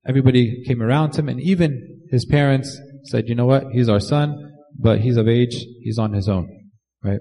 Everybody 0.07 0.63
came 0.65 0.81
around 0.81 1.15
him, 1.17 1.27
and 1.27 1.41
even 1.41 2.05
his 2.09 2.25
parents 2.25 2.79
said, 3.03 3.27
you 3.27 3.35
know 3.35 3.45
what, 3.45 3.65
he's 3.73 3.89
our 3.89 3.99
son, 3.99 4.53
but 4.79 5.01
he's 5.01 5.17
of 5.17 5.27
age, 5.27 5.53
he's 5.81 5.97
on 5.97 6.13
his 6.13 6.29
own, 6.29 6.47
right? 7.03 7.19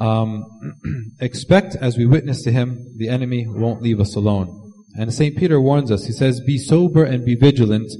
Um, 0.00 0.44
expect 1.20 1.76
as 1.76 1.96
we 1.96 2.06
witness 2.06 2.42
to 2.42 2.52
him, 2.52 2.94
the 2.96 3.08
enemy 3.08 3.46
won't 3.46 3.82
leave 3.82 4.00
us 4.00 4.14
alone. 4.14 4.54
And 4.94 5.12
St. 5.12 5.36
Peter 5.36 5.60
warns 5.60 5.90
us, 5.90 6.06
he 6.06 6.12
says, 6.12 6.40
be 6.40 6.58
sober 6.58 7.04
and 7.04 7.24
be 7.24 7.34
vigilant, 7.34 7.90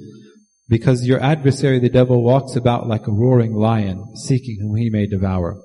because 0.69 1.07
your 1.07 1.21
adversary, 1.21 1.79
the 1.79 1.89
devil, 1.89 2.23
walks 2.23 2.57
about 2.57 2.87
like 2.87 3.07
a 3.07 3.13
roaring 3.13 3.55
lion, 3.55 4.05
seeking 4.17 4.59
whom 4.61 4.77
he 4.77 4.91
may 4.91 5.07
devour. 5.07 5.61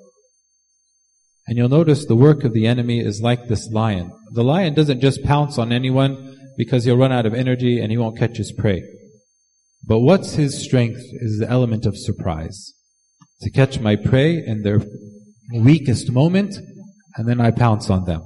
And 1.48 1.58
you'll 1.58 1.70
notice 1.70 2.06
the 2.06 2.16
work 2.16 2.44
of 2.44 2.54
the 2.54 2.68
enemy 2.68 3.00
is 3.00 3.22
like 3.22 3.48
this 3.48 3.70
lion. 3.70 4.12
The 4.32 4.44
lion 4.44 4.74
doesn't 4.74 5.02
just 5.02 5.24
pounce 5.24 5.58
on 5.58 5.74
anyone 5.74 6.38
because 6.58 6.86
he'll 6.86 6.98
run 6.98 7.12
out 7.12 7.26
of 7.26 7.34
energy 7.34 7.80
and 7.80 7.92
he 7.92 7.98
won't 7.98 8.18
catch 8.18 8.38
his 8.38 8.54
prey. 8.54 8.82
But 9.86 10.00
what's 10.00 10.36
his 10.36 10.64
strength 10.64 11.02
is 11.14 11.40
the 11.40 11.50
element 11.50 11.86
of 11.86 11.98
surprise. 11.98 12.74
To 13.42 13.52
catch 13.52 13.80
my 13.80 13.98
prey 13.98 14.38
in 14.38 14.62
their 14.62 14.80
weakest 15.54 16.12
moment, 16.12 16.56
and 17.16 17.28
then 17.28 17.42
I 17.42 17.52
pounce 17.52 17.90
on 17.90 18.06
them. 18.06 18.22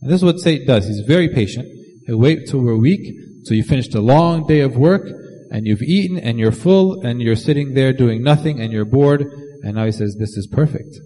And 0.00 0.10
this 0.10 0.20
is 0.20 0.24
what 0.24 0.40
Satan 0.40 0.66
does. 0.66 0.86
He's 0.86 1.04
very 1.06 1.28
patient. 1.28 1.66
He'll 2.06 2.18
wait 2.18 2.48
till 2.48 2.60
we're 2.60 2.76
weak, 2.76 3.00
till 3.46 3.56
you 3.56 3.62
finished 3.62 3.94
a 3.94 4.00
long 4.00 4.46
day 4.46 4.60
of 4.60 4.76
work, 4.76 5.06
and 5.50 5.66
you've 5.66 5.82
eaten, 5.82 6.18
and 6.18 6.38
you're 6.38 6.52
full, 6.52 7.00
and 7.02 7.20
you're 7.20 7.36
sitting 7.36 7.74
there 7.74 7.92
doing 7.92 8.22
nothing, 8.22 8.60
and 8.60 8.72
you're 8.72 8.84
bored, 8.84 9.22
and 9.62 9.74
now 9.74 9.84
he 9.84 9.92
says, 9.92 10.16
this 10.18 10.36
is 10.36 10.46
perfect. 10.46 10.96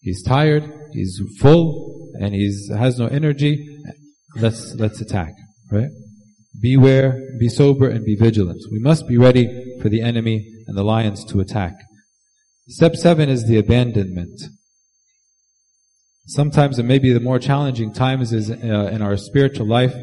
He's 0.00 0.22
tired, 0.22 0.70
he's 0.92 1.20
full, 1.38 2.10
and 2.20 2.34
he 2.34 2.52
has 2.76 2.98
no 2.98 3.06
energy. 3.06 3.80
Let's, 4.36 4.74
let's 4.74 5.00
attack. 5.00 5.32
Right? 5.70 5.88
Beware, 6.60 7.18
be 7.38 7.48
sober, 7.48 7.88
and 7.88 8.04
be 8.04 8.14
vigilant. 8.14 8.60
We 8.70 8.78
must 8.78 9.08
be 9.08 9.16
ready 9.16 9.76
for 9.80 9.88
the 9.88 10.02
enemy 10.02 10.46
and 10.66 10.76
the 10.76 10.84
lions 10.84 11.24
to 11.26 11.40
attack. 11.40 11.74
Step 12.68 12.96
seven 12.96 13.28
is 13.28 13.46
the 13.46 13.58
abandonment. 13.58 14.40
Sometimes 16.26 16.78
it 16.78 16.84
may 16.84 16.98
be 16.98 17.12
the 17.12 17.20
more 17.20 17.38
challenging 17.38 17.92
times 17.92 18.32
is 18.32 18.50
uh, 18.50 18.54
in 18.54 19.02
our 19.02 19.16
spiritual 19.16 19.66
life 19.66 19.94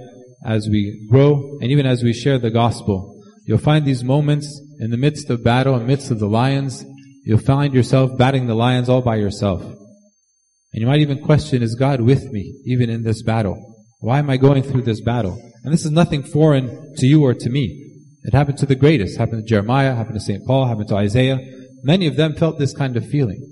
as 0.45 0.67
we 0.69 1.07
grow 1.09 1.57
and 1.61 1.71
even 1.71 1.85
as 1.85 2.03
we 2.03 2.13
share 2.13 2.37
the 2.37 2.51
gospel. 2.51 3.19
You'll 3.45 3.57
find 3.57 3.85
these 3.85 4.03
moments 4.03 4.61
in 4.79 4.91
the 4.91 4.97
midst 4.97 5.29
of 5.29 5.43
battle, 5.43 5.73
in 5.73 5.81
the 5.81 5.87
midst 5.87 6.11
of 6.11 6.19
the 6.19 6.27
lions, 6.27 6.85
you'll 7.23 7.39
find 7.39 7.73
yourself 7.73 8.17
batting 8.17 8.47
the 8.47 8.55
lions 8.55 8.87
all 8.87 9.01
by 9.01 9.15
yourself. 9.15 9.61
And 9.63 10.81
you 10.81 10.85
might 10.85 11.01
even 11.01 11.23
question, 11.23 11.63
is 11.63 11.75
God 11.75 12.01
with 12.01 12.23
me 12.31 12.61
even 12.65 12.89
in 12.89 13.03
this 13.03 13.23
battle? 13.23 13.75
Why 13.99 14.19
am 14.19 14.29
I 14.29 14.37
going 14.37 14.63
through 14.63 14.83
this 14.83 15.01
battle? 15.01 15.39
And 15.63 15.73
this 15.73 15.85
is 15.85 15.91
nothing 15.91 16.23
foreign 16.23 16.95
to 16.97 17.05
you 17.05 17.23
or 17.23 17.33
to 17.33 17.49
me. 17.49 17.87
It 18.23 18.33
happened 18.33 18.59
to 18.59 18.65
the 18.67 18.75
greatest. 18.75 19.15
It 19.15 19.19
happened 19.19 19.45
to 19.45 19.49
Jeremiah, 19.49 19.95
happened 19.95 20.15
to 20.15 20.23
St. 20.23 20.45
Paul, 20.45 20.67
happened 20.67 20.89
to 20.89 20.95
Isaiah. 20.95 21.39
Many 21.83 22.05
of 22.05 22.15
them 22.15 22.35
felt 22.35 22.59
this 22.59 22.73
kind 22.73 22.95
of 22.95 23.07
feeling. 23.07 23.43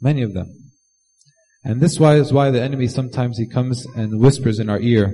Many 0.00 0.22
of 0.22 0.34
them. 0.34 0.59
And 1.62 1.80
this 1.80 2.00
is 2.00 2.32
why 2.32 2.50
the 2.50 2.62
enemy 2.62 2.86
sometimes 2.86 3.38
he 3.38 3.46
comes 3.46 3.86
and 3.94 4.20
whispers 4.20 4.58
in 4.58 4.70
our 4.70 4.80
ear, 4.80 5.12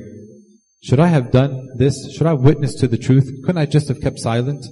should 0.83 1.01
I 1.01 1.09
have 1.09 1.33
done 1.33 1.69
this? 1.77 2.15
Should 2.15 2.27
I 2.27 2.31
have 2.31 2.43
witnessed 2.43 2.79
to 2.79 2.89
the 2.89 2.99
truth? 2.99 3.29
Couldn't 3.45 3.59
I 3.59 3.67
just 3.67 3.89
have 3.89 4.01
kept 4.01 4.21
silent? 4.21 4.65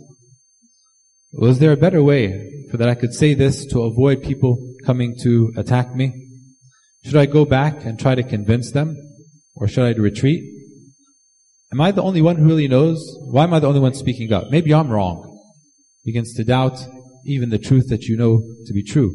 Was 1.33 1.59
there 1.59 1.73
a 1.73 1.77
better 1.77 2.03
way 2.03 2.67
for 2.71 2.77
that 2.77 2.89
I 2.89 2.95
could 2.95 3.13
say 3.13 3.35
this 3.35 3.67
to 3.67 3.83
avoid 3.83 4.23
people 4.23 4.57
coming 4.87 5.17
to 5.23 5.53
attack 5.57 5.95
me? 5.97 6.29
Should 7.05 7.17
I 7.17 7.27
go 7.27 7.45
back 7.45 7.85
and 7.85 7.99
try 7.99 8.15
to 8.15 8.23
convince 8.23 8.71
them? 8.71 8.97
Or 9.57 9.67
should 9.67 9.85
I 9.85 10.01
retreat? 10.01 10.43
Am 11.73 11.81
I 11.81 11.91
the 11.91 12.03
only 12.03 12.23
one 12.23 12.37
who 12.37 12.47
really 12.47 12.69
knows? 12.69 13.05
Why 13.23 13.43
am 13.43 13.53
I 13.53 13.59
the 13.59 13.67
only 13.67 13.81
one 13.81 13.95
speaking 13.95 14.33
up? 14.33 14.51
Maybe 14.51 14.73
I'm 14.73 14.91
wrong. 14.91 15.31
Begins 16.05 16.35
to 16.35 16.45
doubt 16.45 16.79
even 17.27 17.51
the 17.51 17.59
truth 17.59 17.89
that 17.89 18.05
you 18.05 18.17
know 18.17 18.41
to 18.67 18.73
be 18.73 18.85
true. 18.85 19.13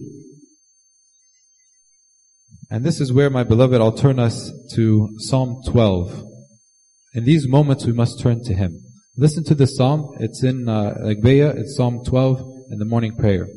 And 2.72 2.86
this 2.86 3.02
is 3.02 3.12
where, 3.12 3.32
my 3.32 3.44
beloved, 3.44 3.82
I'll 3.82 3.92
turn 3.92 4.20
us 4.20 4.52
to 4.76 5.10
Psalm 5.18 5.62
12. 5.66 6.24
In 7.16 7.26
these 7.26 7.48
moments, 7.48 7.88
we 7.88 7.94
must 7.94 8.20
turn 8.20 8.44
to 8.44 8.54
Him. 8.54 8.80
Listen 9.18 9.44
to 9.46 9.56
this 9.56 9.76
psalm. 9.76 10.16
It's 10.20 10.44
in 10.44 10.70
uh, 10.70 10.94
Agbeya. 11.04 11.58
It's 11.58 11.76
Psalm 11.76 12.06
12 12.06 12.40
in 12.70 12.78
the 12.78 12.86
morning 12.86 13.16
prayer. 13.16 13.48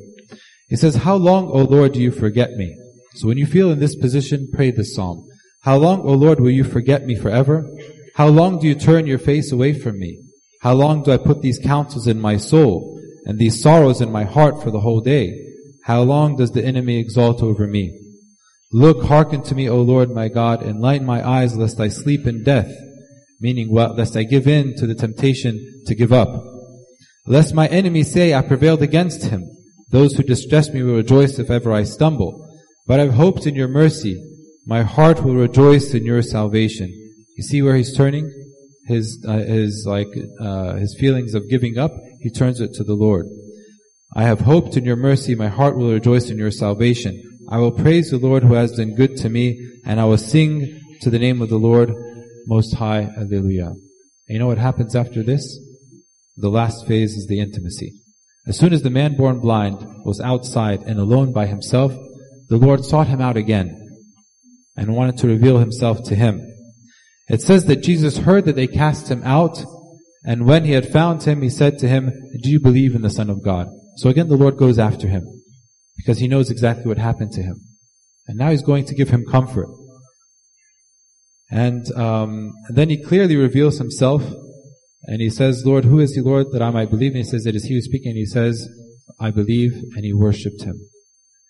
He 0.69 0.77
says, 0.77 0.97
How 0.97 1.17
long, 1.17 1.49
O 1.49 1.59
Lord, 1.59 1.93
do 1.93 2.01
you 2.01 2.11
forget 2.11 2.53
me? 2.53 2.75
So 3.17 3.29
when 3.29 3.37
you 3.37 3.45
feel 3.45 3.71
in 3.71 3.81
this 3.81 3.95
position, 3.95 4.49
pray 4.51 4.71
this 4.71 4.95
psalm. 4.95 5.27
How 5.61 5.77
long, 5.77 6.01
O 6.01 6.15
Lord, 6.15 6.41
will 6.41 6.51
you 6.51 6.65
forget 6.65 7.05
me 7.05 7.15
forever? 7.15 7.69
How 8.15 8.29
long 8.29 8.59
do 8.59 8.67
you 8.67 8.75
turn 8.75 9.07
your 9.07 9.19
face 9.19 9.53
away 9.53 9.79
from 9.79 9.99
me? 9.99 10.23
How 10.63 10.73
long 10.73 11.03
do 11.03 11.13
I 11.13 11.19
put 11.19 11.43
these 11.43 11.59
counsels 11.59 12.07
in 12.07 12.19
my 12.19 12.39
soul 12.39 12.99
and 13.27 13.39
these 13.39 13.63
sorrows 13.63 14.01
in 14.01 14.11
my 14.11 14.25
heart 14.25 14.63
for 14.63 14.71
the 14.71 14.81
whole 14.81 15.03
day? 15.03 15.39
How 15.85 16.01
long 16.01 16.37
does 16.37 16.53
the 16.53 16.65
enemy 16.65 16.99
exalt 16.99 17.43
over 17.43 17.67
me? 17.67 17.99
Look, 18.73 19.05
hearken 19.05 19.43
to 19.45 19.55
me, 19.55 19.69
O 19.69 19.83
Lord 19.83 20.11
my 20.11 20.29
God, 20.29 20.63
enlighten 20.63 21.07
my 21.07 21.27
eyes 21.27 21.57
lest 21.57 21.81
I 21.81 21.89
sleep 21.89 22.27
in 22.27 22.43
death 22.43 22.73
meaning 23.43 23.73
well, 23.73 23.93
lest 23.95 24.17
I 24.17 24.23
give 24.23 24.47
in 24.47 24.75
to 24.77 24.87
the 24.87 24.95
temptation 24.95 25.83
to 25.87 25.95
give 25.95 26.13
up. 26.13 26.29
Lest 27.27 27.55
my 27.55 27.67
enemies 27.67 28.13
say 28.13 28.33
I 28.33 28.41
prevailed 28.41 28.83
against 28.83 29.25
him. 29.25 29.45
Those 29.91 30.15
who 30.15 30.23
distress 30.23 30.71
me 30.71 30.83
will 30.83 30.95
rejoice 30.95 31.39
if 31.39 31.51
ever 31.51 31.73
I 31.73 31.83
stumble. 31.83 32.49
But 32.87 33.01
I've 33.01 33.15
hoped 33.15 33.47
in 33.47 33.57
your 33.57 33.69
mercy. 33.69 34.17
My 34.65 34.83
heart 34.83 35.23
will 35.23 35.35
rejoice 35.35 35.93
in 35.93 36.05
your 36.05 36.23
salvation. 36.23 36.87
You 37.37 37.43
see 37.43 37.63
where 37.63 37.77
he's 37.77 37.97
turning? 37.97 38.31
His, 38.87 39.25
uh, 39.29 39.39
his 39.39 39.85
like, 39.87 40.09
uh, 40.41 40.75
his 40.75 40.97
feelings 40.99 41.35
of 41.35 41.51
giving 41.51 41.79
up, 41.79 41.93
he 42.21 42.31
turns 42.31 42.61
it 42.61 42.73
to 42.75 42.85
the 42.85 42.95
Lord. 42.95 43.27
I 44.17 44.23
have 44.25 44.41
hoped 44.41 44.77
in 44.77 44.85
your 44.85 44.97
mercy. 44.97 45.35
My 45.35 45.49
heart 45.49 45.77
will 45.77 45.93
rejoice 45.93 46.31
in 46.31 46.39
your 46.39 46.51
salvation. 46.51 47.21
I 47.49 47.59
will 47.59 47.73
praise 47.73 48.11
the 48.11 48.19
Lord 48.19 48.45
who 48.45 48.55
has 48.55 48.73
done 48.73 48.95
good 48.95 49.17
to 49.19 49.29
me, 49.29 49.81
and 49.85 50.01
I 50.01 50.05
will 50.05 50.19
sing 50.19 50.81
to 51.01 51.11
the 51.11 51.19
name 51.19 51.43
of 51.43 51.49
the 51.49 51.59
Lord 51.59 51.93
most 52.47 52.75
High. 52.75 53.11
Alleluia. 53.17 53.67
And 53.69 53.79
you 54.29 54.39
know 54.39 54.47
what 54.47 54.59
happens 54.59 54.95
after 54.95 55.23
this? 55.23 55.59
The 56.37 56.49
last 56.49 56.87
phase 56.87 57.15
is 57.15 57.27
the 57.27 57.41
intimacy. 57.41 57.93
As 58.47 58.59
soon 58.59 58.73
as 58.73 58.83
the 58.83 58.91
man 58.91 59.17
born 59.17 59.41
blind 59.41 59.85
was 60.05 60.21
outside 60.21 60.83
and 60.83 60.99
alone 60.99 61.33
by 61.33 61.47
himself, 61.47 61.93
the 62.49 62.57
Lord 62.57 62.85
sought 62.85 63.09
him 63.09 63.21
out 63.21 63.37
again 63.37 63.79
and 64.77 64.97
wanted 64.97 65.19
to 65.19 65.29
reveal 65.29 65.59
himself 65.59 66.03
to 66.05 66.15
him. 66.15 66.41
It 67.29 67.43
says 67.43 67.67
that 67.67 67.83
Jesus 67.83 68.19
heard 68.19 68.47
that 68.47 68.57
they 68.57 68.67
cast 68.67 69.09
him 69.09 69.23
out, 69.25 69.63
and 70.25 70.47
when 70.47 70.65
he 70.65 70.73
had 70.73 70.93
found 70.93 71.23
him, 71.23 71.43
he 71.43 71.51
said 71.51 71.79
to 71.79 71.89
him, 71.89 72.11
Do 72.43 72.51
you 72.51 72.61
believe 72.61 72.95
in 72.95 73.03
the 73.03 73.11
Son 73.11 73.31
of 73.31 73.45
God? 73.45 73.69
So 73.97 74.09
again, 74.09 74.29
the 74.29 74.37
Lord 74.37 74.57
goes 74.57 74.79
after 74.79 75.09
him 75.09 75.42
because 76.03 76.19
he 76.19 76.27
knows 76.27 76.51
exactly 76.51 76.87
what 76.87 76.99
happened 76.99 77.31
to 77.33 77.43
him. 77.43 77.61
And 78.27 78.37
now 78.37 78.51
he's 78.51 78.63
going 78.63 78.85
to 78.87 78.95
give 78.95 79.11
him 79.11 79.25
comfort. 79.25 79.69
And 81.51 81.91
um, 81.93 82.53
then 82.71 82.89
he 82.89 83.03
clearly 83.03 83.37
reveals 83.37 83.79
himself, 83.79 84.23
and 85.05 85.21
he 85.21 85.31
says, 85.31 85.65
"Lord, 85.67 85.85
who 85.85 86.01
is 86.01 86.15
the 86.15 86.23
Lord, 86.23 86.47
that 86.53 86.63
I 86.63 86.71
might 86.71 86.91
believe?" 86.91 87.13
And 87.13 87.19
he 87.19 87.31
says, 87.31 87.47
"It 87.47 87.55
is 87.55 87.65
He 87.65 87.75
who 87.75 87.79
is 87.79 87.85
speaking." 87.85 88.11
And 88.11 88.19
he 88.19 88.27
says, 88.27 88.69
"I 89.21 89.31
believe," 89.31 89.73
and 89.95 90.05
he 90.05 90.13
worshipped 90.13 90.63
him. 90.63 90.77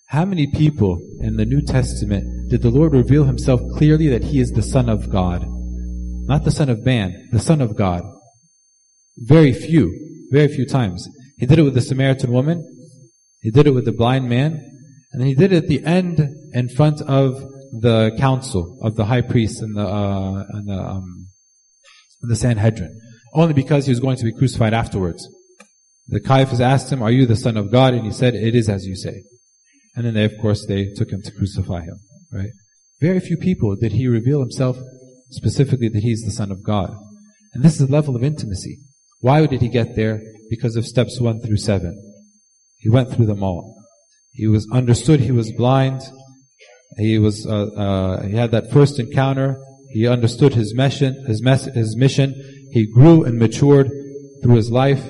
How 0.09 0.25
many 0.27 0.47
people 0.47 0.99
in 1.21 1.37
the 1.37 1.47
New 1.47 1.63
Testament 1.63 2.51
did 2.51 2.61
the 2.61 2.71
Lord 2.71 2.93
reveal 2.93 3.25
Himself 3.25 3.61
clearly 3.79 4.09
that 4.09 4.25
He 4.25 4.41
is 4.41 4.51
the 4.51 4.63
Son 4.63 4.91
of 4.91 5.09
God, 5.09 5.47
not 6.27 6.45
the 6.45 6.51
Son 6.51 6.69
of 6.69 6.85
Man, 6.85 7.29
the 7.33 7.39
Son 7.39 7.63
of 7.63 7.77
God? 7.77 8.03
Very 9.17 9.53
few, 9.55 10.27
very 10.31 10.49
few 10.49 10.67
times. 10.67 11.09
He 11.39 11.47
did 11.47 11.59
it 11.59 11.63
with 11.63 11.75
the 11.75 11.81
Samaritan 11.81 12.33
woman. 12.33 12.82
He 13.43 13.51
did 13.51 13.67
it 13.67 13.75
with 13.75 13.85
the 13.85 13.93
blind 13.93 14.29
man. 14.29 14.69
And 15.13 15.23
he 15.23 15.35
did 15.35 15.53
it 15.53 15.65
at 15.65 15.69
the 15.69 15.85
end 15.85 16.21
in 16.53 16.69
front 16.71 17.03
of 17.03 17.35
the 17.73 18.17
council 18.19 18.79
of 18.83 18.97
the 18.97 19.05
high 19.05 19.21
priests 19.21 19.61
and 19.61 19.77
the, 19.77 19.87
uh, 19.87 20.45
and 20.49 20.69
the, 20.69 20.79
um, 20.79 21.29
the 22.23 22.37
Sanhedrin. 22.37 22.99
Only 23.35 23.53
because 23.53 23.85
he 23.85 23.91
was 23.91 24.01
going 24.01 24.17
to 24.17 24.25
be 24.25 24.33
crucified 24.33 24.73
afterwards. 24.73 25.29
The 26.07 26.21
Caiaphas 26.21 26.61
asked 26.61 26.91
him, 26.91 27.03
are 27.03 27.11
you 27.11 27.27
the 27.27 27.37
son 27.37 27.57
of 27.57 27.71
God? 27.71 27.95
And 27.95 28.05
he 28.05 28.11
said, 28.11 28.35
it 28.35 28.55
is 28.55 28.69
as 28.69 28.87
you 28.87 28.97
say. 28.97 29.23
And 29.95 30.07
then 30.07 30.15
they, 30.15 30.25
of 30.25 30.33
course, 30.41 30.67
they 30.67 30.93
took 30.95 31.11
him 31.11 31.23
to 31.23 31.33
crucify 31.33 31.83
him, 31.83 31.99
right? 32.33 32.51
Very 33.01 33.21
few 33.21 33.37
people 33.37 33.77
did 33.77 33.93
he 33.93 34.07
reveal 34.07 34.41
himself 34.41 34.79
specifically 35.31 35.89
that 35.89 36.03
he's 36.03 36.23
the 36.25 36.31
son 36.31 36.51
of 36.51 36.63
God. 36.63 36.95
And 37.53 37.63
this 37.63 37.75
is 37.81 37.87
the 37.87 37.93
level 37.93 38.17
of 38.17 38.23
intimacy. 38.23 38.79
Why 39.21 39.47
did 39.47 39.61
he 39.61 39.69
get 39.69 39.97
there? 39.97 40.21
Because 40.49 40.77
of 40.77 40.87
steps 40.87 41.21
one 41.21 41.41
through 41.41 41.59
seven. 41.59 42.12
He 42.83 42.91
went 42.91 43.13
through 43.13 43.27
them 43.27 43.45
all. 43.45 43.81
He 44.33 44.49
was 44.49 44.69
understood 44.73 45.21
he 45.21 45.31
was 45.31 45.53
blind. 45.53 46.03
He 46.99 47.19
was, 47.19 47.47
uh, 47.47 47.67
uh, 47.77 48.23
he 48.27 48.35
had 48.35 48.51
that 48.51 48.73
first 48.73 48.99
encounter. 48.99 49.63
He 49.91 50.09
understood 50.09 50.55
his 50.55 50.75
mission, 50.75 51.25
his, 51.27 51.41
mess, 51.41 51.65
his 51.67 51.97
mission. 51.97 52.35
He 52.73 52.91
grew 52.93 53.23
and 53.23 53.39
matured 53.39 53.89
through 54.43 54.57
his 54.57 54.71
life. 54.71 55.05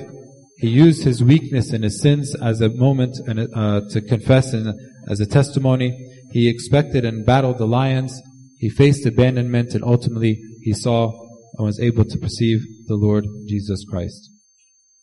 He 0.57 0.69
used 0.69 1.03
his 1.03 1.23
weakness 1.23 1.73
and 1.73 1.83
his 1.83 1.99
sins 1.99 2.35
as 2.35 2.61
a 2.61 2.69
moment 2.69 3.17
and 3.25 3.49
uh, 3.55 3.81
to 3.89 4.01
confess 4.01 4.53
and 4.53 4.73
as 5.09 5.19
a 5.19 5.25
testimony. 5.25 6.11
He 6.31 6.47
expected 6.47 7.05
and 7.05 7.25
battled 7.25 7.57
the 7.57 7.65
lions. 7.65 8.21
He 8.59 8.69
faced 8.69 9.05
abandonment 9.05 9.73
and 9.73 9.83
ultimately 9.83 10.39
he 10.61 10.73
saw 10.73 11.11
and 11.57 11.65
was 11.65 11.79
able 11.79 12.05
to 12.05 12.17
perceive 12.19 12.59
the 12.87 12.95
Lord 12.95 13.25
Jesus 13.47 13.83
Christ. 13.89 14.29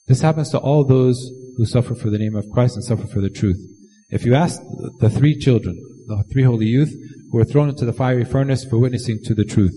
This 0.07 0.21
happens 0.21 0.51
to 0.51 0.59
all 0.59 0.85
those 0.85 1.19
who 1.61 1.67
suffer 1.67 1.95
for 1.95 2.09
the 2.09 2.17
name 2.17 2.35
of 2.35 2.49
Christ 2.55 2.77
and 2.77 2.83
suffer 2.83 3.07
for 3.07 3.21
the 3.21 3.29
truth. 3.29 3.59
If 4.09 4.25
you 4.25 4.35
ask 4.35 4.59
the 5.01 5.11
three 5.11 5.39
children, 5.39 5.79
the 6.07 6.25
three 6.33 6.43
holy 6.43 6.65
youth 6.65 6.91
who 7.31 7.37
were 7.37 7.45
thrown 7.45 7.69
into 7.69 7.85
the 7.85 7.93
fiery 7.93 8.25
furnace 8.25 8.65
for 8.65 8.79
witnessing 8.79 9.19
to 9.25 9.35
the 9.35 9.45
truth. 9.45 9.75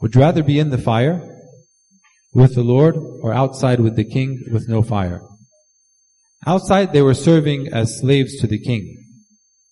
Would 0.00 0.16
you 0.16 0.20
rather 0.20 0.42
be 0.42 0.58
in 0.58 0.70
the 0.70 0.76
fire 0.76 1.22
with 2.32 2.56
the 2.56 2.64
Lord 2.64 2.96
or 3.22 3.32
outside 3.32 3.78
with 3.78 3.94
the 3.94 4.04
king 4.04 4.42
with 4.50 4.68
no 4.68 4.82
fire? 4.82 5.20
Outside 6.44 6.92
they 6.92 7.02
were 7.02 7.14
serving 7.14 7.68
as 7.72 8.00
slaves 8.00 8.36
to 8.40 8.48
the 8.48 8.58
king, 8.60 8.96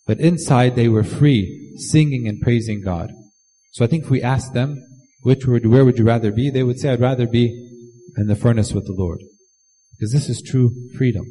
but 0.06 0.20
inside 0.20 0.76
they 0.76 0.88
were 0.88 1.02
free, 1.02 1.74
singing 1.76 2.28
and 2.28 2.40
praising 2.40 2.82
God. 2.84 3.10
So 3.72 3.84
I 3.84 3.88
think 3.88 4.04
if 4.04 4.10
we 4.10 4.22
asked 4.22 4.54
them, 4.54 4.80
which 5.22 5.44
would, 5.44 5.66
where 5.66 5.84
would 5.84 5.98
you 5.98 6.04
rather 6.04 6.30
be? 6.30 6.50
They 6.50 6.62
would 6.62 6.78
say, 6.78 6.92
I'd 6.92 7.00
rather 7.00 7.26
be 7.26 7.46
in 8.16 8.28
the 8.28 8.36
furnace 8.36 8.72
with 8.72 8.86
the 8.86 8.94
Lord. 8.96 9.18
Because 9.98 10.12
this 10.12 10.28
is 10.28 10.42
true 10.42 10.70
freedom. 10.96 11.24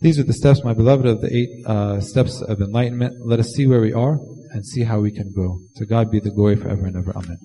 These 0.00 0.18
are 0.18 0.22
the 0.22 0.32
steps, 0.32 0.64
my 0.64 0.72
beloved, 0.72 1.06
of 1.06 1.20
the 1.20 1.34
eight 1.34 1.66
uh, 1.66 2.00
steps 2.00 2.40
of 2.40 2.60
enlightenment. 2.60 3.26
Let 3.26 3.38
us 3.38 3.50
see 3.50 3.66
where 3.66 3.80
we 3.80 3.92
are 3.92 4.18
and 4.52 4.64
see 4.64 4.84
how 4.84 5.00
we 5.00 5.12
can 5.12 5.32
grow. 5.32 5.58
To 5.76 5.86
God 5.86 6.10
be 6.10 6.20
the 6.20 6.30
glory 6.30 6.56
forever 6.56 6.86
and 6.86 6.96
ever. 6.96 7.12
Amen. 7.14 7.38